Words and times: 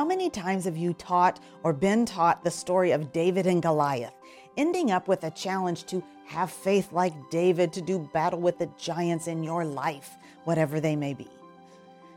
How 0.00 0.06
many 0.06 0.30
times 0.30 0.64
have 0.64 0.78
you 0.78 0.94
taught 0.94 1.40
or 1.62 1.74
been 1.74 2.06
taught 2.06 2.42
the 2.42 2.50
story 2.50 2.92
of 2.92 3.12
David 3.12 3.46
and 3.46 3.60
Goliath, 3.60 4.14
ending 4.56 4.90
up 4.90 5.08
with 5.08 5.24
a 5.24 5.30
challenge 5.30 5.84
to 5.88 6.02
have 6.24 6.50
faith 6.50 6.90
like 6.90 7.12
David 7.30 7.70
to 7.74 7.82
do 7.82 8.08
battle 8.14 8.40
with 8.40 8.58
the 8.58 8.70
giants 8.78 9.26
in 9.26 9.42
your 9.42 9.62
life, 9.62 10.16
whatever 10.44 10.80
they 10.80 10.96
may 10.96 11.12
be? 11.12 11.28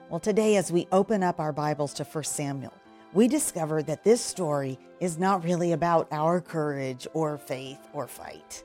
Well, 0.10 0.22
today, 0.22 0.56
as 0.56 0.72
we 0.72 0.88
open 0.94 1.24
up 1.24 1.42
our 1.42 1.52
Bibles 1.52 1.94
to 1.96 2.06
1 2.06 2.24
Samuel, 2.24 2.72
we 3.12 3.28
discover 3.28 3.84
that 3.84 4.06
this 4.06 4.22
story 4.22 4.80
is 5.02 5.20
not 5.20 5.44
really 5.44 5.74
about 5.74 6.08
our 6.14 6.40
courage 6.40 7.06
or 7.12 7.38
faith 7.38 7.80
or 7.92 8.08
fight. 8.08 8.64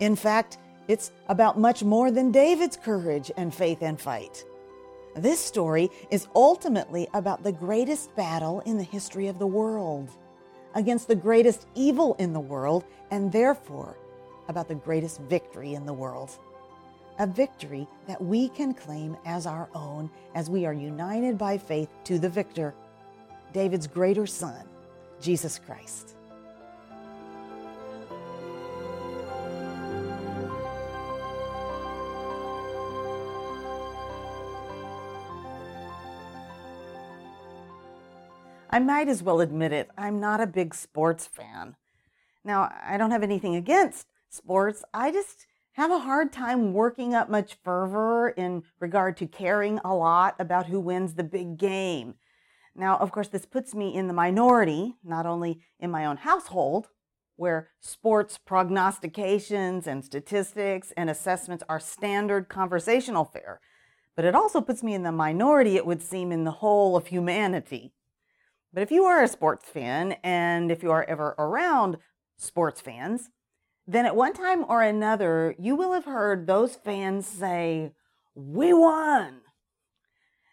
In 0.00 0.14
fact, 0.14 0.58
it's 0.86 1.12
about 1.30 1.58
much 1.58 1.82
more 1.82 2.10
than 2.10 2.30
David's 2.30 2.76
courage 2.76 3.30
and 3.38 3.54
faith 3.54 3.80
and 3.80 3.98
fight. 3.98 4.44
This 5.18 5.40
story 5.40 5.90
is 6.10 6.28
ultimately 6.36 7.08
about 7.12 7.42
the 7.42 7.50
greatest 7.50 8.14
battle 8.14 8.60
in 8.60 8.78
the 8.78 8.84
history 8.84 9.26
of 9.26 9.40
the 9.40 9.46
world, 9.46 10.10
against 10.74 11.08
the 11.08 11.16
greatest 11.16 11.66
evil 11.74 12.14
in 12.20 12.32
the 12.32 12.40
world, 12.40 12.84
and 13.10 13.32
therefore 13.32 13.96
about 14.48 14.68
the 14.68 14.76
greatest 14.76 15.20
victory 15.22 15.74
in 15.74 15.86
the 15.86 15.92
world. 15.92 16.30
A 17.18 17.26
victory 17.26 17.88
that 18.06 18.22
we 18.22 18.48
can 18.48 18.72
claim 18.72 19.16
as 19.24 19.44
our 19.44 19.68
own 19.74 20.08
as 20.36 20.48
we 20.48 20.64
are 20.66 20.72
united 20.72 21.36
by 21.36 21.58
faith 21.58 21.88
to 22.04 22.20
the 22.20 22.28
victor, 22.28 22.74
David's 23.52 23.88
greater 23.88 24.26
son, 24.26 24.64
Jesus 25.20 25.58
Christ. 25.58 26.14
I 38.78 38.80
might 38.80 39.08
as 39.08 39.24
well 39.24 39.40
admit 39.40 39.72
it, 39.72 39.90
I'm 39.98 40.20
not 40.20 40.40
a 40.40 40.46
big 40.46 40.72
sports 40.72 41.26
fan. 41.26 41.74
Now, 42.44 42.72
I 42.80 42.96
don't 42.96 43.10
have 43.10 43.24
anything 43.24 43.56
against 43.56 44.06
sports. 44.30 44.84
I 44.94 45.10
just 45.10 45.46
have 45.72 45.90
a 45.90 45.98
hard 45.98 46.32
time 46.32 46.72
working 46.72 47.12
up 47.12 47.28
much 47.28 47.56
fervor 47.64 48.28
in 48.28 48.62
regard 48.78 49.16
to 49.16 49.26
caring 49.26 49.80
a 49.84 49.96
lot 49.96 50.36
about 50.38 50.66
who 50.66 50.78
wins 50.78 51.14
the 51.14 51.24
big 51.24 51.56
game. 51.56 52.14
Now, 52.72 52.96
of 52.98 53.10
course, 53.10 53.26
this 53.26 53.46
puts 53.46 53.74
me 53.74 53.96
in 53.96 54.06
the 54.06 54.14
minority, 54.14 54.94
not 55.02 55.26
only 55.26 55.60
in 55.80 55.90
my 55.90 56.06
own 56.06 56.18
household, 56.18 56.86
where 57.34 57.70
sports 57.80 58.38
prognostications 58.38 59.88
and 59.88 60.04
statistics 60.04 60.92
and 60.96 61.10
assessments 61.10 61.64
are 61.68 61.80
standard 61.80 62.48
conversational 62.48 63.24
fare, 63.24 63.60
but 64.14 64.24
it 64.24 64.36
also 64.36 64.60
puts 64.60 64.84
me 64.84 64.94
in 64.94 65.02
the 65.02 65.10
minority, 65.10 65.74
it 65.74 65.84
would 65.84 66.00
seem, 66.00 66.30
in 66.30 66.44
the 66.44 66.52
whole 66.52 66.96
of 66.96 67.08
humanity. 67.08 67.92
But 68.72 68.82
if 68.82 68.90
you 68.90 69.04
are 69.04 69.22
a 69.22 69.28
sports 69.28 69.68
fan 69.68 70.16
and 70.22 70.70
if 70.70 70.82
you 70.82 70.90
are 70.90 71.04
ever 71.04 71.34
around 71.38 71.96
sports 72.36 72.80
fans, 72.80 73.30
then 73.86 74.04
at 74.04 74.14
one 74.14 74.34
time 74.34 74.64
or 74.68 74.82
another, 74.82 75.54
you 75.58 75.74
will 75.74 75.92
have 75.92 76.04
heard 76.04 76.46
those 76.46 76.74
fans 76.74 77.26
say, 77.26 77.92
We 78.34 78.74
won. 78.74 79.40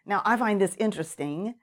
Now, 0.06 0.22
I 0.24 0.38
find 0.38 0.62
this 0.62 0.76
interesting 0.80 1.56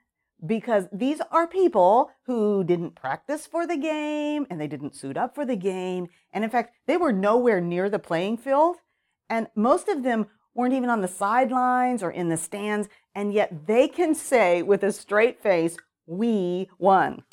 because 0.45 0.87
these 0.91 1.21
are 1.31 1.47
people 1.47 2.11
who 2.25 2.63
didn't 2.63 2.95
practice 2.95 3.47
for 3.47 3.65
the 3.65 3.77
game 3.77 4.45
and 4.49 4.59
they 4.59 4.67
didn't 4.67 4.95
suit 4.95 5.17
up 5.17 5.33
for 5.33 5.45
the 5.45 5.55
game. 5.55 6.07
And 6.31 6.43
in 6.43 6.49
fact, 6.49 6.75
they 6.85 6.97
were 6.97 7.13
nowhere 7.13 7.61
near 7.61 7.89
the 7.89 7.99
playing 7.99 8.37
field. 8.37 8.77
And 9.29 9.47
most 9.55 9.87
of 9.87 10.03
them 10.03 10.27
weren't 10.53 10.73
even 10.73 10.89
on 10.89 11.01
the 11.01 11.07
sidelines 11.07 12.03
or 12.03 12.11
in 12.11 12.29
the 12.29 12.37
stands. 12.37 12.89
And 13.15 13.33
yet 13.33 13.65
they 13.67 13.87
can 13.87 14.13
say 14.13 14.61
with 14.61 14.83
a 14.83 14.91
straight 14.91 15.41
face, 15.41 15.77
we 16.05 16.69
won. 16.77 17.23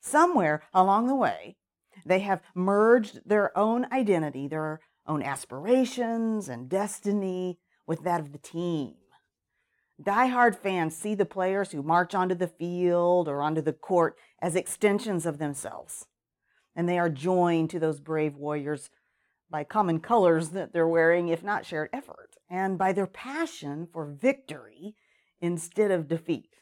Somewhere 0.00 0.62
along 0.74 1.06
the 1.06 1.14
way, 1.14 1.56
they 2.04 2.20
have 2.20 2.42
merged 2.54 3.20
their 3.24 3.56
own 3.56 3.86
identity, 3.92 4.48
their 4.48 4.80
own 5.06 5.22
aspirations 5.22 6.48
and 6.48 6.68
destiny 6.68 7.58
with 7.86 8.04
that 8.04 8.20
of 8.20 8.32
the 8.32 8.38
team. 8.38 8.94
Die-hard 10.02 10.56
fans 10.56 10.96
see 10.96 11.14
the 11.14 11.24
players 11.24 11.70
who 11.70 11.82
march 11.82 12.14
onto 12.14 12.34
the 12.34 12.48
field 12.48 13.28
or 13.28 13.40
onto 13.42 13.60
the 13.60 13.72
court 13.72 14.16
as 14.40 14.56
extensions 14.56 15.26
of 15.26 15.38
themselves. 15.38 16.06
And 16.74 16.88
they 16.88 16.98
are 16.98 17.10
joined 17.10 17.70
to 17.70 17.78
those 17.78 18.00
brave 18.00 18.36
warriors 18.36 18.90
by 19.50 19.64
common 19.64 20.00
colors 20.00 20.48
that 20.50 20.72
they're 20.72 20.88
wearing, 20.88 21.28
if 21.28 21.44
not 21.44 21.66
shared 21.66 21.90
effort, 21.92 22.36
and 22.48 22.78
by 22.78 22.92
their 22.92 23.06
passion 23.06 23.86
for 23.92 24.06
victory 24.06 24.96
instead 25.40 25.90
of 25.90 26.08
defeat. 26.08 26.56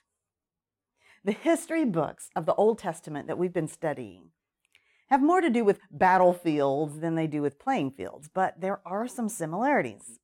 The 1.22 1.32
history 1.32 1.84
books 1.84 2.30
of 2.34 2.46
the 2.46 2.54
Old 2.54 2.78
Testament 2.78 3.26
that 3.26 3.36
we've 3.36 3.52
been 3.52 3.68
studying 3.68 4.30
have 5.10 5.20
more 5.20 5.42
to 5.42 5.50
do 5.50 5.64
with 5.64 5.80
battlefields 5.90 7.00
than 7.00 7.14
they 7.14 7.26
do 7.26 7.42
with 7.42 7.58
playing 7.58 7.90
fields, 7.90 8.30
but 8.32 8.60
there 8.60 8.80
are 8.86 9.06
some 9.06 9.28
similarities. 9.28 10.18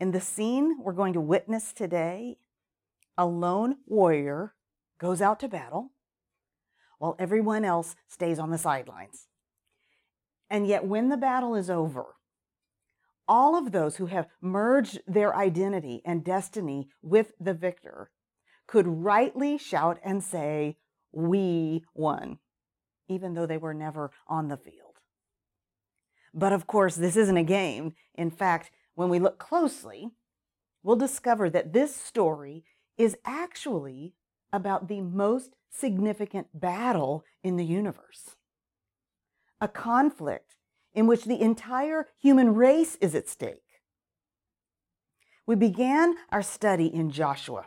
In 0.00 0.10
the 0.10 0.20
scene 0.20 0.78
we're 0.80 0.94
going 0.94 1.12
to 1.12 1.20
witness 1.20 1.72
today, 1.72 2.38
a 3.16 3.24
lone 3.24 3.76
warrior 3.86 4.54
goes 4.98 5.22
out 5.22 5.38
to 5.40 5.48
battle 5.48 5.92
while 6.98 7.14
everyone 7.20 7.64
else 7.64 7.94
stays 8.08 8.40
on 8.40 8.50
the 8.50 8.58
sidelines. 8.58 9.28
And 10.50 10.66
yet, 10.66 10.84
when 10.84 11.08
the 11.08 11.16
battle 11.16 11.54
is 11.54 11.70
over, 11.70 12.16
all 13.28 13.56
of 13.56 13.70
those 13.70 13.96
who 13.96 14.06
have 14.06 14.26
merged 14.40 15.00
their 15.06 15.36
identity 15.36 16.02
and 16.04 16.24
destiny 16.24 16.88
with 17.00 17.32
the 17.38 17.54
victor 17.54 18.10
could 18.72 18.86
rightly 18.86 19.58
shout 19.58 19.98
and 20.02 20.24
say, 20.24 20.78
We 21.12 21.84
won, 21.92 22.38
even 23.06 23.34
though 23.34 23.44
they 23.44 23.58
were 23.58 23.74
never 23.74 24.12
on 24.26 24.48
the 24.48 24.56
field. 24.56 24.96
But 26.32 26.54
of 26.54 26.66
course, 26.66 26.96
this 26.96 27.14
isn't 27.14 27.36
a 27.36 27.42
game. 27.42 27.92
In 28.14 28.30
fact, 28.30 28.70
when 28.94 29.10
we 29.10 29.18
look 29.18 29.38
closely, 29.38 30.12
we'll 30.82 30.96
discover 30.96 31.50
that 31.50 31.74
this 31.74 31.94
story 31.94 32.64
is 32.96 33.14
actually 33.26 34.14
about 34.54 34.88
the 34.88 35.02
most 35.02 35.50
significant 35.68 36.58
battle 36.58 37.26
in 37.44 37.56
the 37.56 37.66
universe. 37.66 38.36
A 39.60 39.68
conflict 39.68 40.56
in 40.94 41.06
which 41.06 41.26
the 41.26 41.42
entire 41.42 42.08
human 42.18 42.54
race 42.54 42.96
is 43.02 43.14
at 43.14 43.28
stake. 43.28 43.82
We 45.46 45.56
began 45.56 46.14
our 46.30 46.42
study 46.42 46.86
in 46.86 47.10
Joshua. 47.10 47.66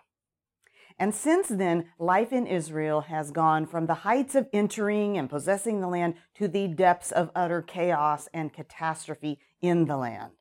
And 0.98 1.14
since 1.14 1.50
then, 1.50 1.88
life 2.00 2.32
in 2.32 2.48
Israel 2.48 3.02
has 3.02 3.32
gone 3.32 3.66
from 3.66 3.86
the 3.86 3.96
heights 3.96 4.34
of 4.34 4.48
entering 4.54 5.18
and 5.18 5.30
possessing 5.30 5.82
the 5.82 5.88
land 5.88 6.16
to 6.36 6.48
the 6.48 6.68
depths 6.68 7.12
of 7.12 7.32
utter 7.36 7.62
chaos 7.62 8.30
and 8.34 8.54
catastrophe 8.54 9.40
in 9.62 9.86
the 9.86 9.98
land. 9.98 10.32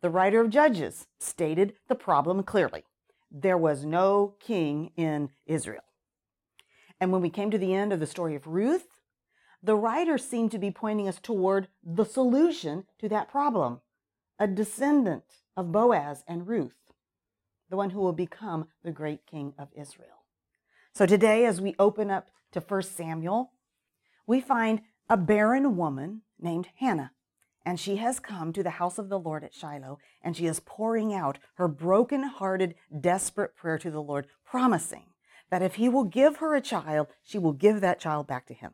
The 0.00 0.10
writer 0.10 0.40
of 0.40 0.50
Judges 0.50 1.06
stated 1.18 1.74
the 1.88 1.94
problem 1.94 2.42
clearly 2.42 2.84
there 3.30 3.58
was 3.58 3.84
no 3.84 4.34
king 4.40 4.92
in 4.96 5.30
Israel. 5.46 5.84
And 7.00 7.12
when 7.12 7.22
we 7.22 7.30
came 7.30 7.50
to 7.50 7.58
the 7.58 7.74
end 7.74 7.92
of 7.92 8.00
the 8.00 8.06
story 8.06 8.34
of 8.34 8.46
Ruth, 8.46 9.00
the 9.62 9.76
writer 9.76 10.18
seemed 10.18 10.50
to 10.52 10.58
be 10.58 10.70
pointing 10.70 11.08
us 11.08 11.18
toward 11.20 11.68
the 11.82 12.04
solution 12.04 12.84
to 12.98 13.08
that 13.08 13.30
problem 13.30 13.80
a 14.38 14.46
descendant 14.46 15.24
of 15.56 15.70
Boaz 15.70 16.24
and 16.26 16.48
Ruth 16.48 16.74
the 17.72 17.76
one 17.78 17.90
who 17.90 18.00
will 18.00 18.12
become 18.12 18.66
the 18.84 18.92
great 18.92 19.26
king 19.26 19.54
of 19.58 19.68
Israel. 19.74 20.26
So 20.92 21.06
today, 21.06 21.46
as 21.46 21.58
we 21.58 21.74
open 21.78 22.10
up 22.10 22.28
to 22.52 22.60
1 22.60 22.82
Samuel, 22.82 23.52
we 24.26 24.42
find 24.42 24.82
a 25.08 25.16
barren 25.16 25.74
woman 25.74 26.20
named 26.38 26.68
Hannah. 26.76 27.12
And 27.64 27.80
she 27.80 27.96
has 27.96 28.20
come 28.20 28.52
to 28.52 28.62
the 28.62 28.70
house 28.70 28.98
of 28.98 29.08
the 29.08 29.18
Lord 29.18 29.42
at 29.42 29.54
Shiloh, 29.54 29.98
and 30.20 30.36
she 30.36 30.44
is 30.44 30.60
pouring 30.60 31.14
out 31.14 31.38
her 31.54 31.66
broken-hearted, 31.66 32.74
desperate 33.00 33.56
prayer 33.56 33.78
to 33.78 33.90
the 33.90 34.02
Lord, 34.02 34.26
promising 34.44 35.06
that 35.50 35.62
if 35.62 35.76
he 35.76 35.88
will 35.88 36.04
give 36.04 36.36
her 36.36 36.54
a 36.54 36.60
child, 36.60 37.06
she 37.22 37.38
will 37.38 37.54
give 37.54 37.80
that 37.80 37.98
child 37.98 38.26
back 38.26 38.46
to 38.48 38.54
him. 38.54 38.72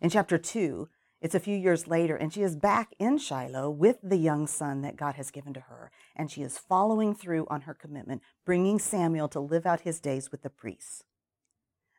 In 0.00 0.08
chapter 0.08 0.38
2, 0.38 0.88
it's 1.20 1.34
a 1.34 1.40
few 1.40 1.56
years 1.56 1.86
later, 1.86 2.16
and 2.16 2.32
she 2.32 2.42
is 2.42 2.56
back 2.56 2.94
in 2.98 3.18
Shiloh 3.18 3.68
with 3.68 3.98
the 4.02 4.16
young 4.16 4.46
son 4.46 4.80
that 4.82 4.96
God 4.96 5.16
has 5.16 5.30
given 5.30 5.52
to 5.52 5.60
her, 5.60 5.90
and 6.16 6.30
she 6.30 6.42
is 6.42 6.56
following 6.56 7.14
through 7.14 7.46
on 7.50 7.62
her 7.62 7.74
commitment, 7.74 8.22
bringing 8.46 8.78
Samuel 8.78 9.28
to 9.28 9.40
live 9.40 9.66
out 9.66 9.82
his 9.82 10.00
days 10.00 10.30
with 10.30 10.42
the 10.42 10.48
priests. 10.50 11.04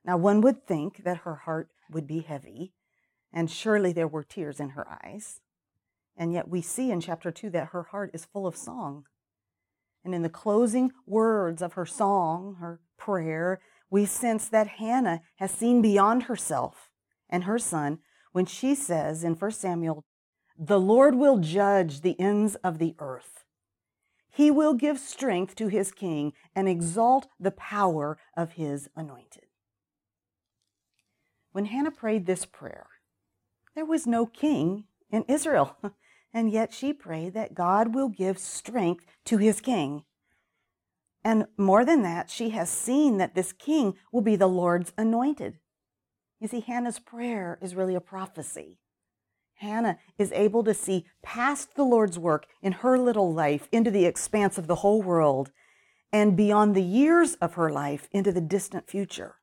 Now, 0.04 0.18
one 0.18 0.42
would 0.42 0.66
think 0.66 1.04
that 1.04 1.18
her 1.18 1.36
heart 1.36 1.70
would 1.92 2.08
be 2.08 2.22
heavy, 2.22 2.74
and 3.32 3.50
surely 3.50 3.94
there 3.94 4.08
were 4.08 4.24
tears 4.24 4.60
in 4.60 4.70
her 4.70 4.88
eyes. 5.04 5.42
And 6.18 6.34
yet, 6.34 6.50
we 6.50 6.62
see 6.62 6.90
in 6.90 7.00
chapter 7.00 7.32
2 7.32 7.52
that 7.52 7.70
her 7.70 7.84
heart 7.84 8.10
is 8.14 8.26
full 8.26 8.48
of 8.48 8.56
song. 8.56 9.06
And 10.04 10.16
in 10.16 10.24
the 10.24 10.30
closing 10.30 10.92
words 11.06 11.62
of 11.62 11.74
her 11.74 11.86
song, 11.86 12.56
her 12.60 12.80
prayer, 12.98 13.60
we 13.92 14.06
sense 14.06 14.48
that 14.50 14.68
Hannah 14.68 15.22
has 15.36 15.52
seen 15.52 15.82
beyond 15.82 16.24
herself 16.24 16.90
and 17.30 17.44
her 17.44 17.60
son 17.60 18.00
when 18.32 18.46
she 18.46 18.76
says 18.76 19.24
in 19.24 19.34
1 19.36 19.52
Samuel, 19.52 20.04
The 20.58 20.80
Lord 20.80 21.16
will 21.16 21.38
judge 21.38 22.02
the 22.02 22.20
ends 22.20 22.56
of 22.56 22.78
the 22.80 22.96
earth. 23.00 23.46
He 24.30 24.50
will 24.50 24.74
give 24.74 24.98
strength 24.98 25.56
to 25.56 25.68
his 25.68 25.92
king 25.92 26.34
and 26.56 26.68
exalt 26.70 27.28
the 27.40 27.52
power 27.52 28.18
of 28.36 28.54
his 28.54 28.90
anointed. 28.96 29.46
when 31.52 31.66
Hannah 31.66 31.92
prayed 31.92 32.26
this 32.26 32.46
prayer, 32.46 32.88
there 33.76 33.86
was 33.86 34.08
no 34.08 34.26
king 34.26 34.86
in 35.10 35.26
Israel, 35.28 35.76
and 36.34 36.50
yet 36.50 36.74
she 36.74 36.94
prayed 36.94 37.34
that 37.34 37.54
God 37.54 37.94
will 37.94 38.08
give 38.08 38.40
strength 38.40 39.06
to 39.26 39.38
his 39.38 39.60
king. 39.60 40.04
And 41.24 41.48
more 41.58 41.84
than 41.86 42.02
that, 42.04 42.30
she 42.30 42.50
has 42.52 42.70
seen 42.70 43.18
that 43.18 43.36
this 43.36 43.52
king 43.52 43.96
will 44.12 44.22
be 44.22 44.38
the 44.38 44.48
Lord's 44.48 44.94
anointed. 44.98 45.60
You 46.42 46.48
see, 46.48 46.62
Hannah's 46.62 46.98
prayer 46.98 47.60
is 47.62 47.76
really 47.76 47.94
a 47.94 48.02
prophecy. 48.02 48.80
Hannah 49.60 50.00
is 50.18 50.32
able 50.32 50.64
to 50.64 50.74
see 50.74 51.06
past 51.22 51.76
the 51.76 51.84
Lord's 51.84 52.18
work 52.18 52.48
in 52.64 52.72
her 52.72 52.98
little 52.98 53.32
life 53.32 53.70
into 53.72 53.92
the 53.92 54.06
expanse 54.06 54.58
of 54.58 54.66
the 54.66 54.78
whole 54.78 55.04
world 55.04 55.52
and 56.12 56.36
beyond 56.36 56.76
the 56.76 56.82
years 56.82 57.36
of 57.36 57.54
her 57.54 57.70
life 57.70 58.10
into 58.12 58.32
the 58.32 58.42
distant 58.42 58.90
future. 58.90 59.36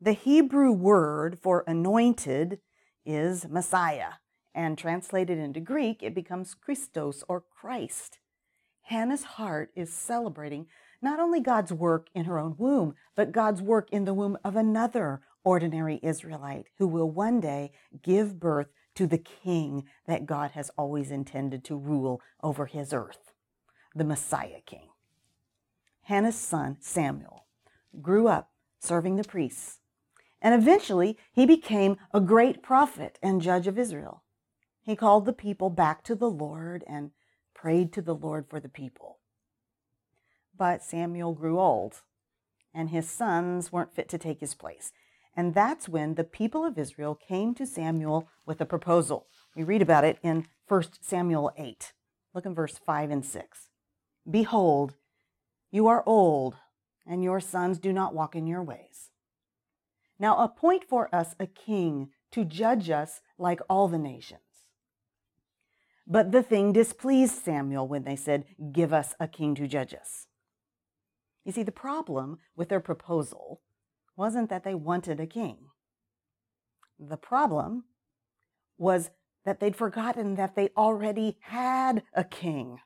The 0.00 0.14
Hebrew 0.14 0.72
word 0.72 1.38
for 1.38 1.64
anointed 1.66 2.60
is 3.04 3.46
Messiah, 3.46 4.12
and 4.54 4.78
translated 4.78 5.38
into 5.38 5.60
Greek, 5.60 6.02
it 6.02 6.14
becomes 6.14 6.54
Christos 6.54 7.22
or 7.28 7.44
Christ. 7.60 8.18
Hannah's 8.84 9.24
heart 9.24 9.70
is 9.76 9.92
celebrating 9.92 10.66
not 11.02 11.20
only 11.20 11.40
God's 11.40 11.72
work 11.72 12.08
in 12.14 12.24
her 12.24 12.38
own 12.38 12.56
womb, 12.56 12.94
but 13.14 13.32
God's 13.32 13.60
work 13.60 13.88
in 13.92 14.06
the 14.06 14.14
womb 14.14 14.38
of 14.42 14.56
another 14.56 15.20
ordinary 15.44 16.00
Israelite 16.02 16.66
who 16.78 16.86
will 16.86 17.10
one 17.10 17.40
day 17.40 17.72
give 18.02 18.38
birth 18.38 18.68
to 18.94 19.06
the 19.06 19.18
king 19.18 19.84
that 20.06 20.26
God 20.26 20.52
has 20.52 20.70
always 20.76 21.10
intended 21.10 21.64
to 21.64 21.76
rule 21.76 22.20
over 22.42 22.66
his 22.66 22.92
earth, 22.92 23.32
the 23.94 24.04
Messiah 24.04 24.60
king. 24.66 24.88
Hannah's 26.02 26.38
son, 26.38 26.76
Samuel, 26.80 27.46
grew 28.02 28.28
up 28.28 28.50
serving 28.80 29.16
the 29.16 29.24
priests, 29.24 29.78
and 30.42 30.54
eventually 30.54 31.16
he 31.32 31.46
became 31.46 31.96
a 32.12 32.20
great 32.20 32.62
prophet 32.62 33.18
and 33.22 33.42
judge 33.42 33.66
of 33.66 33.78
Israel. 33.78 34.22
He 34.82 34.96
called 34.96 35.26
the 35.26 35.32
people 35.32 35.70
back 35.70 36.02
to 36.04 36.14
the 36.14 36.30
Lord 36.30 36.82
and 36.86 37.10
prayed 37.54 37.92
to 37.92 38.02
the 38.02 38.14
Lord 38.14 38.46
for 38.48 38.58
the 38.58 38.68
people. 38.68 39.18
But 40.56 40.82
Samuel 40.82 41.34
grew 41.34 41.60
old, 41.60 42.02
and 42.74 42.90
his 42.90 43.08
sons 43.08 43.70
weren't 43.70 43.94
fit 43.94 44.08
to 44.08 44.18
take 44.18 44.40
his 44.40 44.54
place. 44.54 44.92
And 45.40 45.54
that's 45.54 45.88
when 45.88 46.16
the 46.16 46.24
people 46.24 46.66
of 46.66 46.76
Israel 46.76 47.14
came 47.14 47.54
to 47.54 47.64
Samuel 47.64 48.28
with 48.44 48.60
a 48.60 48.66
proposal. 48.66 49.26
We 49.56 49.62
read 49.62 49.80
about 49.80 50.04
it 50.04 50.18
in 50.22 50.46
1 50.68 50.82
Samuel 51.00 51.50
8. 51.56 51.94
Look 52.34 52.44
in 52.44 52.54
verse 52.54 52.76
5 52.76 53.10
and 53.10 53.24
6. 53.24 53.70
Behold, 54.30 54.96
you 55.70 55.86
are 55.86 56.02
old, 56.04 56.56
and 57.06 57.24
your 57.24 57.40
sons 57.40 57.78
do 57.78 57.90
not 57.90 58.14
walk 58.14 58.36
in 58.36 58.46
your 58.46 58.62
ways. 58.62 59.08
Now 60.18 60.36
appoint 60.36 60.84
for 60.84 61.08
us 61.10 61.34
a 61.40 61.46
king 61.46 62.10
to 62.32 62.44
judge 62.44 62.90
us 62.90 63.22
like 63.38 63.60
all 63.70 63.88
the 63.88 63.96
nations. 63.96 64.42
But 66.06 66.32
the 66.32 66.42
thing 66.42 66.74
displeased 66.74 67.42
Samuel 67.42 67.88
when 67.88 68.04
they 68.04 68.16
said, 68.16 68.44
Give 68.72 68.92
us 68.92 69.14
a 69.18 69.26
king 69.26 69.54
to 69.54 69.66
judge 69.66 69.94
us. 69.94 70.26
You 71.46 71.52
see, 71.52 71.62
the 71.62 71.72
problem 71.72 72.40
with 72.54 72.68
their 72.68 72.80
proposal 72.80 73.62
wasn't 74.20 74.50
that 74.50 74.64
they 74.64 74.74
wanted 74.74 75.18
a 75.18 75.26
king. 75.26 75.56
The 76.98 77.16
problem 77.16 77.84
was 78.76 79.10
that 79.46 79.60
they'd 79.60 79.74
forgotten 79.74 80.34
that 80.34 80.54
they 80.54 80.68
already 80.76 81.38
had 81.40 82.02
a 82.12 82.22
king. 82.22 82.80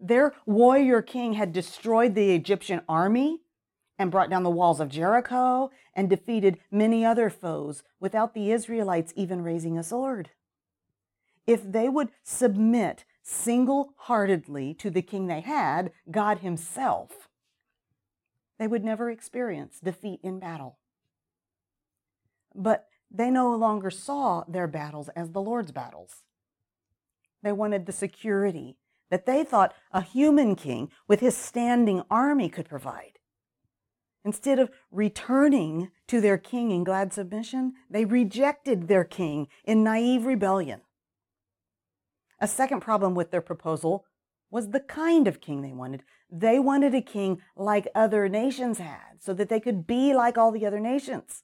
Their 0.00 0.32
warrior 0.46 1.02
king 1.02 1.34
had 1.34 1.52
destroyed 1.52 2.14
the 2.14 2.34
Egyptian 2.34 2.80
army 2.88 3.42
and 3.98 4.10
brought 4.10 4.30
down 4.30 4.42
the 4.42 4.48
walls 4.48 4.80
of 4.80 4.88
Jericho 4.88 5.70
and 5.94 6.08
defeated 6.08 6.58
many 6.70 7.04
other 7.04 7.28
foes 7.28 7.82
without 8.00 8.32
the 8.32 8.50
Israelites 8.50 9.12
even 9.16 9.42
raising 9.42 9.76
a 9.76 9.82
sword. 9.82 10.30
If 11.46 11.70
they 11.70 11.90
would 11.90 12.08
submit 12.22 13.04
single 13.22 13.92
heartedly 14.08 14.72
to 14.72 14.88
the 14.88 15.02
king 15.02 15.26
they 15.26 15.42
had, 15.42 15.92
God 16.10 16.38
Himself, 16.38 17.28
they 18.60 18.68
would 18.68 18.84
never 18.84 19.10
experience 19.10 19.80
defeat 19.82 20.20
in 20.22 20.38
battle. 20.38 20.78
But 22.54 22.88
they 23.10 23.30
no 23.30 23.56
longer 23.56 23.90
saw 23.90 24.44
their 24.46 24.68
battles 24.68 25.08
as 25.16 25.30
the 25.30 25.40
Lord's 25.40 25.72
battles. 25.72 26.22
They 27.42 27.52
wanted 27.52 27.86
the 27.86 27.92
security 27.92 28.76
that 29.10 29.24
they 29.24 29.44
thought 29.44 29.74
a 29.92 30.02
human 30.02 30.56
king 30.56 30.90
with 31.08 31.20
his 31.20 31.34
standing 31.34 32.02
army 32.10 32.50
could 32.50 32.68
provide. 32.68 33.18
Instead 34.26 34.58
of 34.58 34.70
returning 34.90 35.90
to 36.06 36.20
their 36.20 36.36
king 36.36 36.70
in 36.70 36.84
glad 36.84 37.14
submission, 37.14 37.72
they 37.88 38.04
rejected 38.04 38.88
their 38.88 39.04
king 39.04 39.48
in 39.64 39.82
naive 39.82 40.26
rebellion. 40.26 40.82
A 42.38 42.46
second 42.46 42.80
problem 42.80 43.14
with 43.14 43.30
their 43.30 43.40
proposal 43.40 44.04
was 44.50 44.70
the 44.70 44.80
kind 44.80 45.28
of 45.28 45.40
king 45.40 45.62
they 45.62 45.72
wanted. 45.72 46.02
They 46.30 46.58
wanted 46.58 46.94
a 46.94 47.00
king 47.00 47.40
like 47.56 47.88
other 47.94 48.28
nations 48.28 48.78
had, 48.78 49.20
so 49.20 49.32
that 49.34 49.48
they 49.48 49.60
could 49.60 49.86
be 49.86 50.14
like 50.14 50.36
all 50.36 50.52
the 50.52 50.66
other 50.66 50.80
nations. 50.80 51.42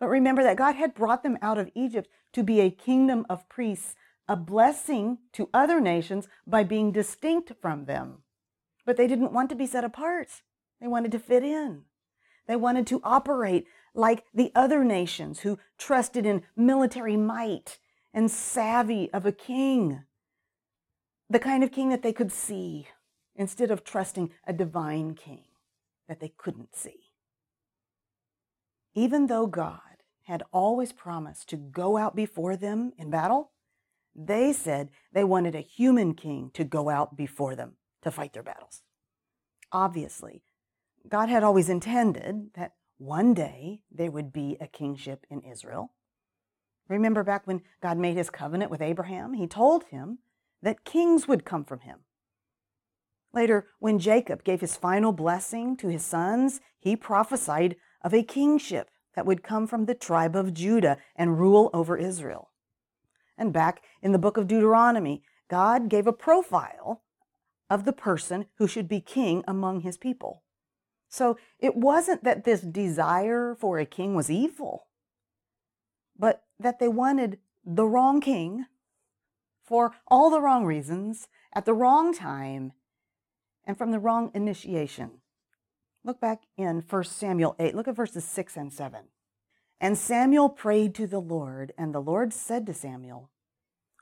But 0.00 0.08
remember 0.08 0.42
that 0.42 0.56
God 0.56 0.76
had 0.76 0.94
brought 0.94 1.22
them 1.22 1.38
out 1.42 1.58
of 1.58 1.70
Egypt 1.74 2.08
to 2.32 2.42
be 2.42 2.60
a 2.60 2.70
kingdom 2.70 3.26
of 3.28 3.48
priests 3.48 3.94
a 4.28 4.36
blessing 4.36 5.18
to 5.32 5.48
other 5.54 5.80
nations 5.80 6.28
by 6.46 6.62
being 6.62 6.92
distinct 6.92 7.52
from 7.60 7.86
them. 7.86 8.18
But 8.84 8.96
they 8.96 9.06
didn't 9.06 9.32
want 9.32 9.48
to 9.50 9.56
be 9.56 9.66
set 9.66 9.84
apart. 9.84 10.42
They 10.80 10.86
wanted 10.86 11.12
to 11.12 11.18
fit 11.18 11.42
in. 11.42 11.82
They 12.46 12.56
wanted 12.56 12.86
to 12.88 13.00
operate 13.02 13.66
like 13.94 14.24
the 14.32 14.52
other 14.54 14.84
nations 14.84 15.40
who 15.40 15.58
trusted 15.78 16.26
in 16.26 16.42
military 16.54 17.16
might 17.16 17.78
and 18.12 18.30
savvy 18.30 19.10
of 19.12 19.26
a 19.26 19.32
king. 19.32 20.04
The 21.30 21.38
kind 21.38 21.62
of 21.62 21.72
king 21.72 21.90
that 21.90 22.02
they 22.02 22.12
could 22.12 22.32
see 22.32 22.88
instead 23.36 23.70
of 23.70 23.84
trusting 23.84 24.30
a 24.46 24.52
divine 24.52 25.14
king 25.14 25.44
that 26.08 26.20
they 26.20 26.32
couldn't 26.36 26.74
see. 26.74 27.10
Even 28.94 29.26
though 29.26 29.46
God 29.46 29.80
had 30.24 30.42
always 30.52 30.92
promised 30.92 31.48
to 31.50 31.56
go 31.56 31.96
out 31.96 32.16
before 32.16 32.56
them 32.56 32.92
in 32.98 33.10
battle, 33.10 33.52
they 34.14 34.52
said 34.52 34.90
they 35.12 35.24
wanted 35.24 35.54
a 35.54 35.60
human 35.60 36.14
king 36.14 36.50
to 36.54 36.64
go 36.64 36.88
out 36.88 37.16
before 37.16 37.54
them 37.54 37.74
to 38.02 38.10
fight 38.10 38.32
their 38.32 38.42
battles. 38.42 38.82
Obviously, 39.70 40.42
God 41.08 41.28
had 41.28 41.44
always 41.44 41.68
intended 41.68 42.50
that 42.54 42.72
one 42.96 43.32
day 43.32 43.80
there 43.90 44.10
would 44.10 44.32
be 44.32 44.56
a 44.60 44.66
kingship 44.66 45.24
in 45.30 45.42
Israel. 45.42 45.92
Remember 46.88 47.22
back 47.22 47.46
when 47.46 47.62
God 47.80 47.98
made 47.98 48.16
his 48.16 48.30
covenant 48.30 48.70
with 48.70 48.82
Abraham? 48.82 49.34
He 49.34 49.46
told 49.46 49.84
him 49.84 50.18
that 50.62 50.84
kings 50.84 51.28
would 51.28 51.44
come 51.44 51.64
from 51.64 51.80
him. 51.80 52.00
Later, 53.32 53.66
when 53.78 53.98
Jacob 53.98 54.42
gave 54.44 54.60
his 54.60 54.76
final 54.76 55.12
blessing 55.12 55.76
to 55.76 55.88
his 55.88 56.04
sons, 56.04 56.60
he 56.78 56.96
prophesied 56.96 57.76
of 58.02 58.14
a 58.14 58.22
kingship 58.22 58.90
that 59.14 59.26
would 59.26 59.42
come 59.42 59.66
from 59.66 59.84
the 59.84 59.94
tribe 59.94 60.34
of 60.34 60.54
Judah 60.54 60.98
and 61.16 61.38
rule 61.38 61.70
over 61.74 61.96
Israel. 61.96 62.50
And 63.36 63.52
back 63.52 63.82
in 64.02 64.12
the 64.12 64.18
book 64.18 64.36
of 64.36 64.48
Deuteronomy, 64.48 65.22
God 65.48 65.88
gave 65.88 66.06
a 66.06 66.12
profile 66.12 67.02
of 67.70 67.84
the 67.84 67.92
person 67.92 68.46
who 68.56 68.66
should 68.66 68.88
be 68.88 69.00
king 69.00 69.44
among 69.46 69.80
his 69.80 69.98
people. 69.98 70.42
So 71.08 71.38
it 71.58 71.76
wasn't 71.76 72.24
that 72.24 72.44
this 72.44 72.60
desire 72.60 73.54
for 73.58 73.78
a 73.78 73.86
king 73.86 74.14
was 74.14 74.30
evil, 74.30 74.86
but 76.18 76.44
that 76.58 76.78
they 76.78 76.88
wanted 76.88 77.38
the 77.64 77.86
wrong 77.86 78.20
king 78.20 78.66
for 79.68 79.92
all 80.06 80.30
the 80.30 80.40
wrong 80.40 80.64
reasons 80.64 81.28
at 81.52 81.66
the 81.66 81.74
wrong 81.74 82.14
time 82.14 82.72
and 83.66 83.76
from 83.76 83.90
the 83.90 83.98
wrong 83.98 84.30
initiation. 84.32 85.10
Look 86.02 86.20
back 86.22 86.44
in 86.56 86.82
1 86.88 87.04
Samuel 87.04 87.54
8, 87.58 87.74
look 87.74 87.86
at 87.86 87.94
verses 87.94 88.24
6 88.24 88.56
and 88.56 88.72
7. 88.72 89.00
And 89.78 89.98
Samuel 89.98 90.48
prayed 90.48 90.94
to 90.94 91.06
the 91.06 91.20
Lord, 91.20 91.72
and 91.76 91.94
the 91.94 92.00
Lord 92.00 92.32
said 92.32 92.64
to 92.66 92.72
Samuel, 92.72 93.28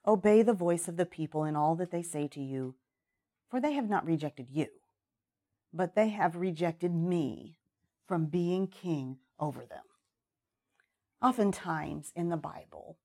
Obey 0.06 0.42
the 0.42 0.52
voice 0.52 0.86
of 0.86 0.96
the 0.96 1.04
people 1.04 1.42
in 1.42 1.56
all 1.56 1.74
that 1.74 1.90
they 1.90 2.02
say 2.02 2.28
to 2.28 2.40
you, 2.40 2.76
for 3.50 3.60
they 3.60 3.72
have 3.72 3.88
not 3.88 4.06
rejected 4.06 4.46
you, 4.48 4.68
but 5.74 5.96
they 5.96 6.10
have 6.10 6.36
rejected 6.36 6.94
me 6.94 7.58
from 8.06 8.26
being 8.26 8.68
king 8.68 9.18
over 9.40 9.66
them. 9.66 9.82
Oftentimes 11.20 12.12
in 12.14 12.28
the 12.28 12.36
Bible, 12.36 12.98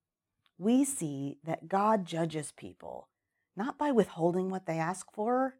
we 0.62 0.84
see 0.84 1.38
that 1.44 1.68
God 1.68 2.04
judges 2.04 2.52
people 2.56 3.08
not 3.56 3.78
by 3.78 3.90
withholding 3.90 4.48
what 4.48 4.66
they 4.66 4.78
ask 4.78 5.12
for, 5.12 5.56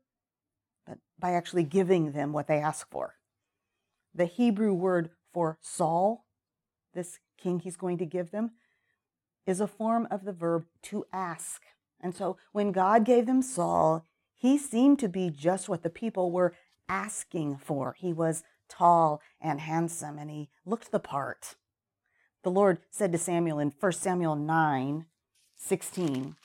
but 0.87 0.99
by 1.18 1.32
actually 1.32 1.64
giving 1.64 2.12
them 2.12 2.32
what 2.32 2.47
they 2.47 2.59
ask 2.59 2.90
for. 2.90 3.16
The 4.14 4.25
Hebrew 4.25 4.73
word 4.73 5.11
for 5.32 5.59
Saul 5.61 6.25
this 6.92 7.18
king 7.38 7.61
he's 7.61 7.76
going 7.76 7.99
to 7.99 8.06
give 8.06 8.30
them, 8.30 8.52
is 9.47 9.61
a 9.61 9.66
form 9.66 10.06
of 10.11 10.25
the 10.25 10.32
verb 10.32 10.66
to 10.82 11.04
ask. 11.12 11.62
And 12.00 12.14
so 12.14 12.37
when 12.52 12.73
God 12.73 13.04
gave 13.04 13.26
them 13.26 13.42
Saul, 13.42 14.06
he 14.35 14.59
seemed 14.59 14.99
to 15.00 15.09
be 15.09 15.30
just 15.30 15.68
what 15.68 15.82
the 15.82 15.90
people 15.90 16.30
were 16.30 16.54
asking 16.88 17.59
for. 17.59 17.94
He 17.99 18.12
was 18.12 18.42
tall 18.68 19.21
and 19.40 19.61
handsome 19.61 20.18
and 20.18 20.30
he 20.30 20.49
looked 20.64 20.90
the 20.90 21.00
part. 21.00 21.56
The 22.43 22.51
Lord 22.51 22.79
said 22.91 23.13
to 23.13 23.19
Samuel 23.19 23.59
in 23.59 23.73
1 23.79 23.93
Samuel 23.93 24.37
9 24.37 25.07
16, 25.57 26.37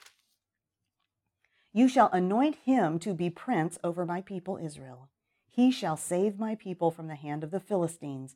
You 1.74 1.88
shall 1.88 2.10
anoint 2.12 2.58
him 2.64 3.00
to 3.00 3.14
be 3.16 3.30
prince 3.32 3.80
over 3.84 4.06
my 4.06 4.22
people 4.22 4.58
Israel. 4.58 5.10
He 5.50 5.72
shall 5.72 5.98
save 5.98 6.38
my 6.38 6.54
people 6.54 6.92
from 6.92 7.08
the 7.08 7.16
hand 7.16 7.44
of 7.44 7.50
the 7.50 7.60
Philistines, 7.60 8.36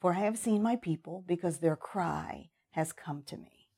for 0.00 0.14
I 0.14 0.20
have 0.20 0.36
seen 0.36 0.62
my 0.62 0.74
people 0.74 1.22
because 1.26 1.58
their 1.58 1.76
cry 1.76 2.50
has 2.70 2.92
come 2.92 3.22
to 3.26 3.36
me. 3.36 3.68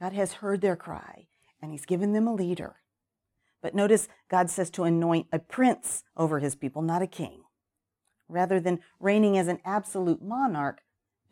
God 0.00 0.12
has 0.12 0.34
heard 0.34 0.60
their 0.60 0.76
cry, 0.76 1.28
and 1.62 1.70
he's 1.70 1.86
given 1.86 2.12
them 2.12 2.26
a 2.26 2.34
leader. 2.34 2.76
But 3.62 3.74
notice 3.74 4.08
God 4.28 4.50
says 4.50 4.70
to 4.70 4.84
anoint 4.84 5.28
a 5.32 5.38
prince 5.38 6.02
over 6.16 6.40
his 6.40 6.56
people, 6.56 6.82
not 6.82 7.00
a 7.02 7.06
king. 7.06 7.42
Rather 8.28 8.58
than 8.58 8.80
reigning 8.98 9.38
as 9.38 9.48
an 9.48 9.60
absolute 9.64 10.20
monarch, 10.20 10.82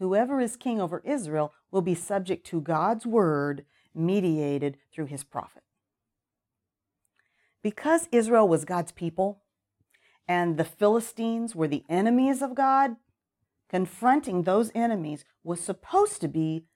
whoever 0.05 0.39
is 0.39 0.57
king 0.57 0.81
over 0.81 1.01
Israel 1.03 1.55
will 1.71 1.81
be 1.81 1.95
subject 1.95 2.47
to 2.47 2.61
God's 2.61 3.07
word 3.07 3.65
mediated 3.95 4.77
through 4.93 5.07
his 5.07 5.25
prophet. 5.25 5.63
Because 7.63 8.07
Israel 8.13 8.47
was 8.47 8.67
God's 8.67 8.93
people 8.93 9.41
and 10.29 10.59
the 10.59 10.65
Philistines 10.65 11.55
were 11.55 11.69
the 11.69 11.85
enemies 11.89 12.43
of 12.43 12.55
God, 12.55 12.97
confronting 13.71 14.43
those 14.43 14.71
enemies 14.75 15.25
was 15.43 15.61
supposed 15.61 16.21
to 16.21 16.29
be 16.29 16.67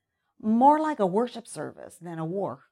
more 0.41 0.81
like 0.81 0.99
a 0.99 1.07
worship 1.07 1.47
service 1.47 1.99
than 2.01 2.19
a 2.19 2.25
war. 2.25 2.65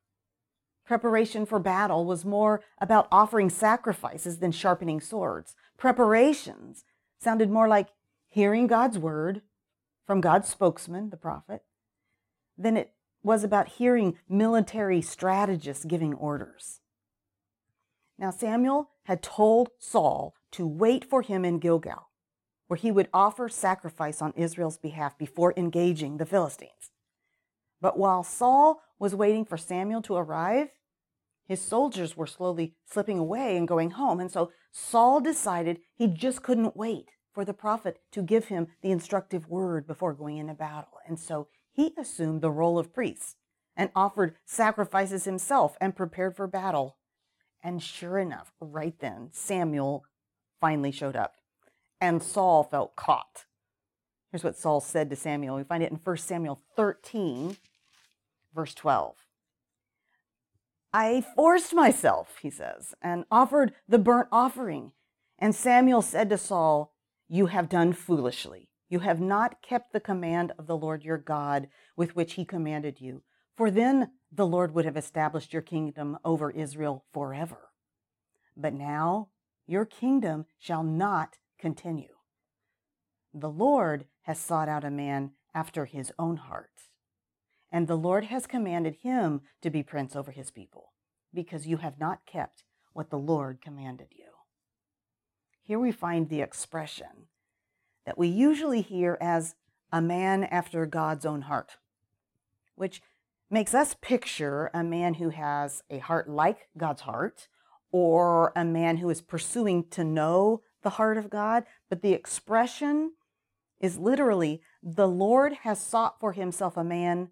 Preparation 0.87 1.45
for 1.45 1.59
battle 1.59 2.07
was 2.07 2.25
more 2.25 2.63
about 2.81 3.09
offering 3.13 3.51
sacrifices 3.51 4.39
than 4.39 4.53
sharpening 4.53 5.03
swords. 5.03 5.55
Preparations 5.77 6.85
sounded 7.19 7.51
more 7.51 7.69
like 7.69 7.89
hearing 8.29 8.67
God's 8.67 8.99
word 8.99 9.43
from 10.07 10.21
God's 10.21 10.49
spokesman, 10.49 11.11
the 11.11 11.17
prophet, 11.17 11.63
than 12.57 12.77
it 12.77 12.93
was 13.23 13.43
about 13.43 13.69
hearing 13.69 14.17
military 14.29 15.03
strategists 15.03 15.85
giving 15.85 16.15
orders. 16.15 16.81
Now, 18.19 18.31
Samuel 18.31 18.91
had 19.05 19.23
told 19.23 19.71
Saul 19.79 20.35
to 20.53 20.67
wait 20.67 21.05
for 21.05 21.23
him 21.23 21.45
in 21.45 21.59
Gilgal, 21.59 22.09
where 22.69 22.77
he 22.77 22.93
would 22.93 23.09
offer 23.13 23.49
sacrifice 23.49 24.23
on 24.23 24.33
Israel's 24.37 24.79
behalf 24.79 25.19
before 25.19 25.53
engaging 25.57 26.17
the 26.17 26.27
Philistines. 26.27 26.93
But 27.81 27.99
while 27.99 28.23
Saul 28.23 28.81
was 28.99 29.15
waiting 29.15 29.45
for 29.45 29.59
Samuel 29.59 30.03
to 30.03 30.17
arrive, 30.17 30.69
his 31.47 31.61
soldiers 31.61 32.17
were 32.17 32.27
slowly 32.27 32.75
slipping 32.91 33.19
away 33.19 33.57
and 33.57 33.69
going 33.69 33.91
home. 33.91 34.19
And 34.19 34.31
so 34.31 34.51
Saul 34.73 35.21
decided 35.21 35.81
he 35.95 36.07
just 36.07 36.43
couldn't 36.43 36.77
wait 36.77 37.11
for 37.37 37.45
the 37.45 37.53
prophet 37.53 38.01
to 38.11 38.23
give 38.23 38.47
him 38.47 38.67
the 38.81 38.91
instructive 38.91 39.47
word 39.51 39.87
before 39.87 40.15
going 40.15 40.39
into 40.39 40.55
battle. 40.55 40.95
And 41.07 41.21
so 41.21 41.49
he 41.71 41.93
assumed 41.99 42.41
the 42.41 42.51
role 42.51 42.79
of 42.79 42.95
priest 42.95 43.37
and 43.77 43.91
offered 43.95 44.37
sacrifices 44.47 45.27
himself 45.27 45.77
and 45.79 45.95
prepared 45.95 46.35
for 46.35 46.47
battle. 46.47 46.97
And 47.63 47.83
sure 47.83 48.17
enough, 48.17 48.55
right 48.59 48.99
then, 49.01 49.29
Samuel 49.33 50.07
finally 50.63 50.91
showed 50.91 51.15
up. 51.15 51.35
And 52.01 52.23
Saul 52.23 52.65
felt 52.65 52.97
caught. 52.97 53.45
Here's 54.33 54.43
what 54.43 54.57
Saul 54.57 54.81
said 54.81 55.11
to 55.11 55.17
Samuel. 55.17 55.57
We 55.57 55.65
find 55.65 55.83
it 55.83 55.93
in 55.93 56.01
1 56.03 56.17
Samuel 56.17 56.63
13, 56.75 57.59
verse 58.55 58.73
12. 58.73 59.15
I 60.91 61.23
forced 61.35 61.75
myself, 61.75 62.39
he 62.41 62.49
says, 62.49 62.95
and 63.03 63.27
offered 63.31 63.75
the 63.87 63.99
burnt 63.99 64.29
offering. 64.33 64.93
And 65.39 65.55
Samuel 65.55 66.01
said 66.01 66.31
to 66.31 66.39
Saul, 66.39 66.96
You 67.29 67.47
have 67.47 67.69
done 67.69 67.93
foolishly. 67.93 68.69
You 68.89 69.01
have 69.01 69.21
not 69.21 69.63
kept 69.63 69.93
the 69.93 70.01
command 70.01 70.53
of 70.59 70.67
the 70.67 70.77
Lord 70.77 71.05
your 71.05 71.19
God 71.19 71.69
with 71.97 72.15
which 72.15 72.35
he 72.35 72.45
commanded 72.45 73.01
you. 73.01 73.23
For 73.57 73.71
then 73.71 74.11
the 74.31 74.47
Lord 74.47 74.75
would 74.75 74.85
have 74.85 74.97
established 74.97 75.53
your 75.53 75.63
kingdom 75.63 76.19
over 76.25 76.51
Israel 76.51 77.05
forever. 77.13 77.71
But 78.57 78.75
now 78.75 79.29
your 79.67 79.85
kingdom 79.85 80.47
shall 80.59 80.83
not 80.83 81.39
continue. 81.59 82.15
The 83.35 83.51
Lord 83.51 84.07
has 84.23 84.39
sought 84.39 84.69
out 84.69 84.85
a 84.85 84.91
man 84.91 85.33
after 85.55 85.87
his 85.87 86.13
own 86.19 86.37
heart 86.37 86.77
and 87.77 87.89
the 87.89 87.97
Lord 87.97 88.25
has 88.25 88.47
commanded 88.47 88.97
him 89.03 89.43
to 89.63 89.71
be 89.71 89.83
prince 89.83 90.15
over 90.15 90.31
his 90.31 90.51
people, 90.51 90.93
because 91.35 91.67
you 91.67 91.79
have 91.79 91.99
not 91.99 92.27
kept 92.27 92.65
what 92.93 93.11
the 93.11 93.19
Lord 93.19 93.61
commanded 93.61 94.09
you. 94.13 94.26
Here 95.67 95.81
we 95.81 95.91
find 95.91 96.29
the 96.29 96.43
expression 96.43 97.27
that 98.05 98.17
we 98.17 98.29
usually 98.29 98.83
hear 98.83 99.19
as 99.21 99.57
a 99.93 100.01
man 100.01 100.45
after 100.45 100.87
God's 100.87 101.27
own 101.27 101.43
heart, 101.43 101.79
which 102.77 103.03
makes 103.51 103.75
us 103.75 103.97
picture 104.01 104.71
a 104.73 104.85
man 104.85 105.15
who 105.15 105.31
has 105.31 105.83
a 105.91 105.99
heart 105.99 106.29
like 106.29 106.69
God's 106.79 107.01
heart, 107.01 107.49
or 107.91 108.53
a 108.55 108.65
man 108.65 108.99
who 108.99 109.11
is 109.11 109.21
pursuing 109.21 109.89
to 109.91 110.05
know 110.05 110.63
the 110.83 110.91
heart 110.91 111.17
of 111.17 111.31
God. 111.31 111.65
But 111.89 112.01
the 112.01 112.13
expression 112.13 113.15
is 113.81 113.99
literally 113.99 114.63
the 114.85 115.09
Lord 115.09 115.53
has 115.65 115.81
sought 115.81 116.21
for 116.21 116.33
himself 116.33 116.77
a 116.77 116.85
man 116.85 117.31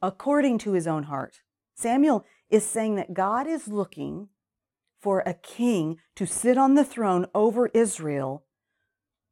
according 0.00 0.58
to 0.58 0.72
his 0.72 0.86
own 0.86 1.04
heart. 1.04 1.40
Samuel 1.74 2.24
is 2.48 2.64
saying 2.64 2.94
that 2.94 3.12
God 3.12 3.48
is 3.48 3.66
looking 3.66 4.28
for 5.00 5.20
a 5.20 5.34
king 5.34 5.98
to 6.14 6.26
sit 6.26 6.58
on 6.58 6.74
the 6.74 6.84
throne 6.84 7.26
over 7.34 7.68
Israel 7.68 8.44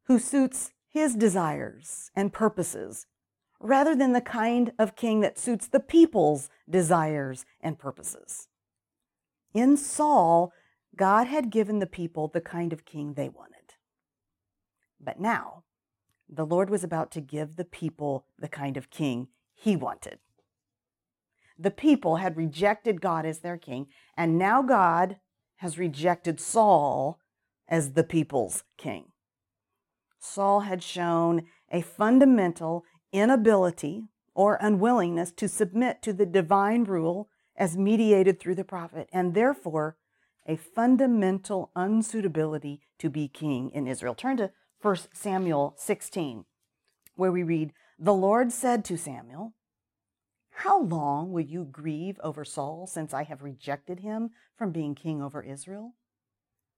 who 0.04 0.18
suits 0.18 0.72
his 0.88 1.14
desires 1.14 2.10
and 2.14 2.32
purposes 2.32 3.06
rather 3.60 3.96
than 3.96 4.12
the 4.12 4.20
kind 4.20 4.72
of 4.78 4.94
king 4.94 5.20
that 5.20 5.38
suits 5.38 5.66
the 5.66 5.80
people's 5.80 6.48
desires 6.68 7.46
and 7.60 7.78
purposes. 7.78 8.48
In 9.54 9.76
Saul, 9.76 10.52
God 10.96 11.26
had 11.26 11.50
given 11.50 11.78
the 11.78 11.86
people 11.86 12.28
the 12.28 12.40
kind 12.40 12.72
of 12.72 12.84
king 12.84 13.14
they 13.14 13.28
wanted. 13.28 13.74
But 15.00 15.18
now, 15.18 15.64
the 16.28 16.46
Lord 16.46 16.70
was 16.70 16.84
about 16.84 17.10
to 17.12 17.20
give 17.20 17.56
the 17.56 17.64
people 17.64 18.26
the 18.38 18.48
kind 18.48 18.76
of 18.76 18.90
king 18.90 19.28
he 19.54 19.76
wanted. 19.76 20.18
The 21.58 21.70
people 21.70 22.16
had 22.16 22.36
rejected 22.36 23.00
God 23.00 23.24
as 23.24 23.40
their 23.40 23.56
king, 23.56 23.86
and 24.16 24.38
now 24.38 24.62
God 24.62 25.16
has 25.56 25.78
rejected 25.78 26.40
Saul 26.40 27.18
as 27.68 27.92
the 27.92 28.04
people's 28.04 28.64
king. 28.76 29.06
Saul 30.18 30.60
had 30.60 30.82
shown 30.82 31.42
a 31.70 31.80
fundamental 31.80 32.84
inability 33.12 34.08
or 34.34 34.58
unwillingness 34.60 35.30
to 35.32 35.48
submit 35.48 36.02
to 36.02 36.12
the 36.12 36.26
divine 36.26 36.84
rule 36.84 37.28
as 37.56 37.76
mediated 37.76 38.40
through 38.40 38.56
the 38.56 38.64
prophet, 38.64 39.08
and 39.12 39.34
therefore 39.34 39.96
a 40.46 40.56
fundamental 40.56 41.70
unsuitability 41.76 42.80
to 42.98 43.08
be 43.08 43.28
king 43.28 43.70
in 43.70 43.86
Israel. 43.86 44.14
Turn 44.14 44.36
to 44.38 44.50
1 44.82 44.96
Samuel 45.12 45.74
16, 45.78 46.44
where 47.14 47.32
we 47.32 47.42
read, 47.42 47.72
The 47.98 48.12
Lord 48.12 48.52
said 48.52 48.84
to 48.86 48.98
Samuel, 48.98 49.54
how 50.58 50.82
long 50.82 51.32
will 51.32 51.44
you 51.44 51.64
grieve 51.64 52.18
over 52.22 52.44
Saul 52.44 52.86
since 52.86 53.12
I 53.12 53.24
have 53.24 53.42
rejected 53.42 54.00
him 54.00 54.30
from 54.56 54.70
being 54.70 54.94
king 54.94 55.20
over 55.20 55.42
Israel? 55.42 55.94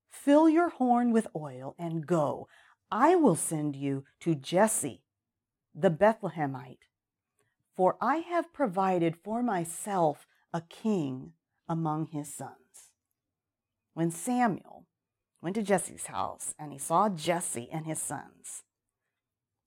Fill 0.09 0.49
your 0.49 0.71
horn 0.71 1.13
with 1.13 1.29
oil 1.37 1.75
and 1.79 2.07
go. 2.07 2.49
I 2.91 3.17
will 3.17 3.37
send 3.37 3.77
you 3.77 4.05
to 4.21 4.35
Jesse, 4.35 5.03
the 5.75 5.91
Bethlehemite, 5.91 6.89
for 7.77 7.99
I 8.01 8.17
have 8.17 8.55
provided 8.55 9.15
for 9.23 9.43
myself 9.43 10.27
a 10.55 10.63
king 10.63 11.33
among 11.69 12.07
his 12.07 12.33
sons. 12.33 12.91
When 13.93 14.11
Samuel 14.11 14.87
went 15.43 15.55
to 15.57 15.63
Jesse's 15.63 16.07
house 16.07 16.55
and 16.59 16.73
he 16.73 16.79
saw 16.79 17.11
Jesse 17.11 17.69
and 17.71 17.85
his 17.85 18.01
sons, 18.01 18.63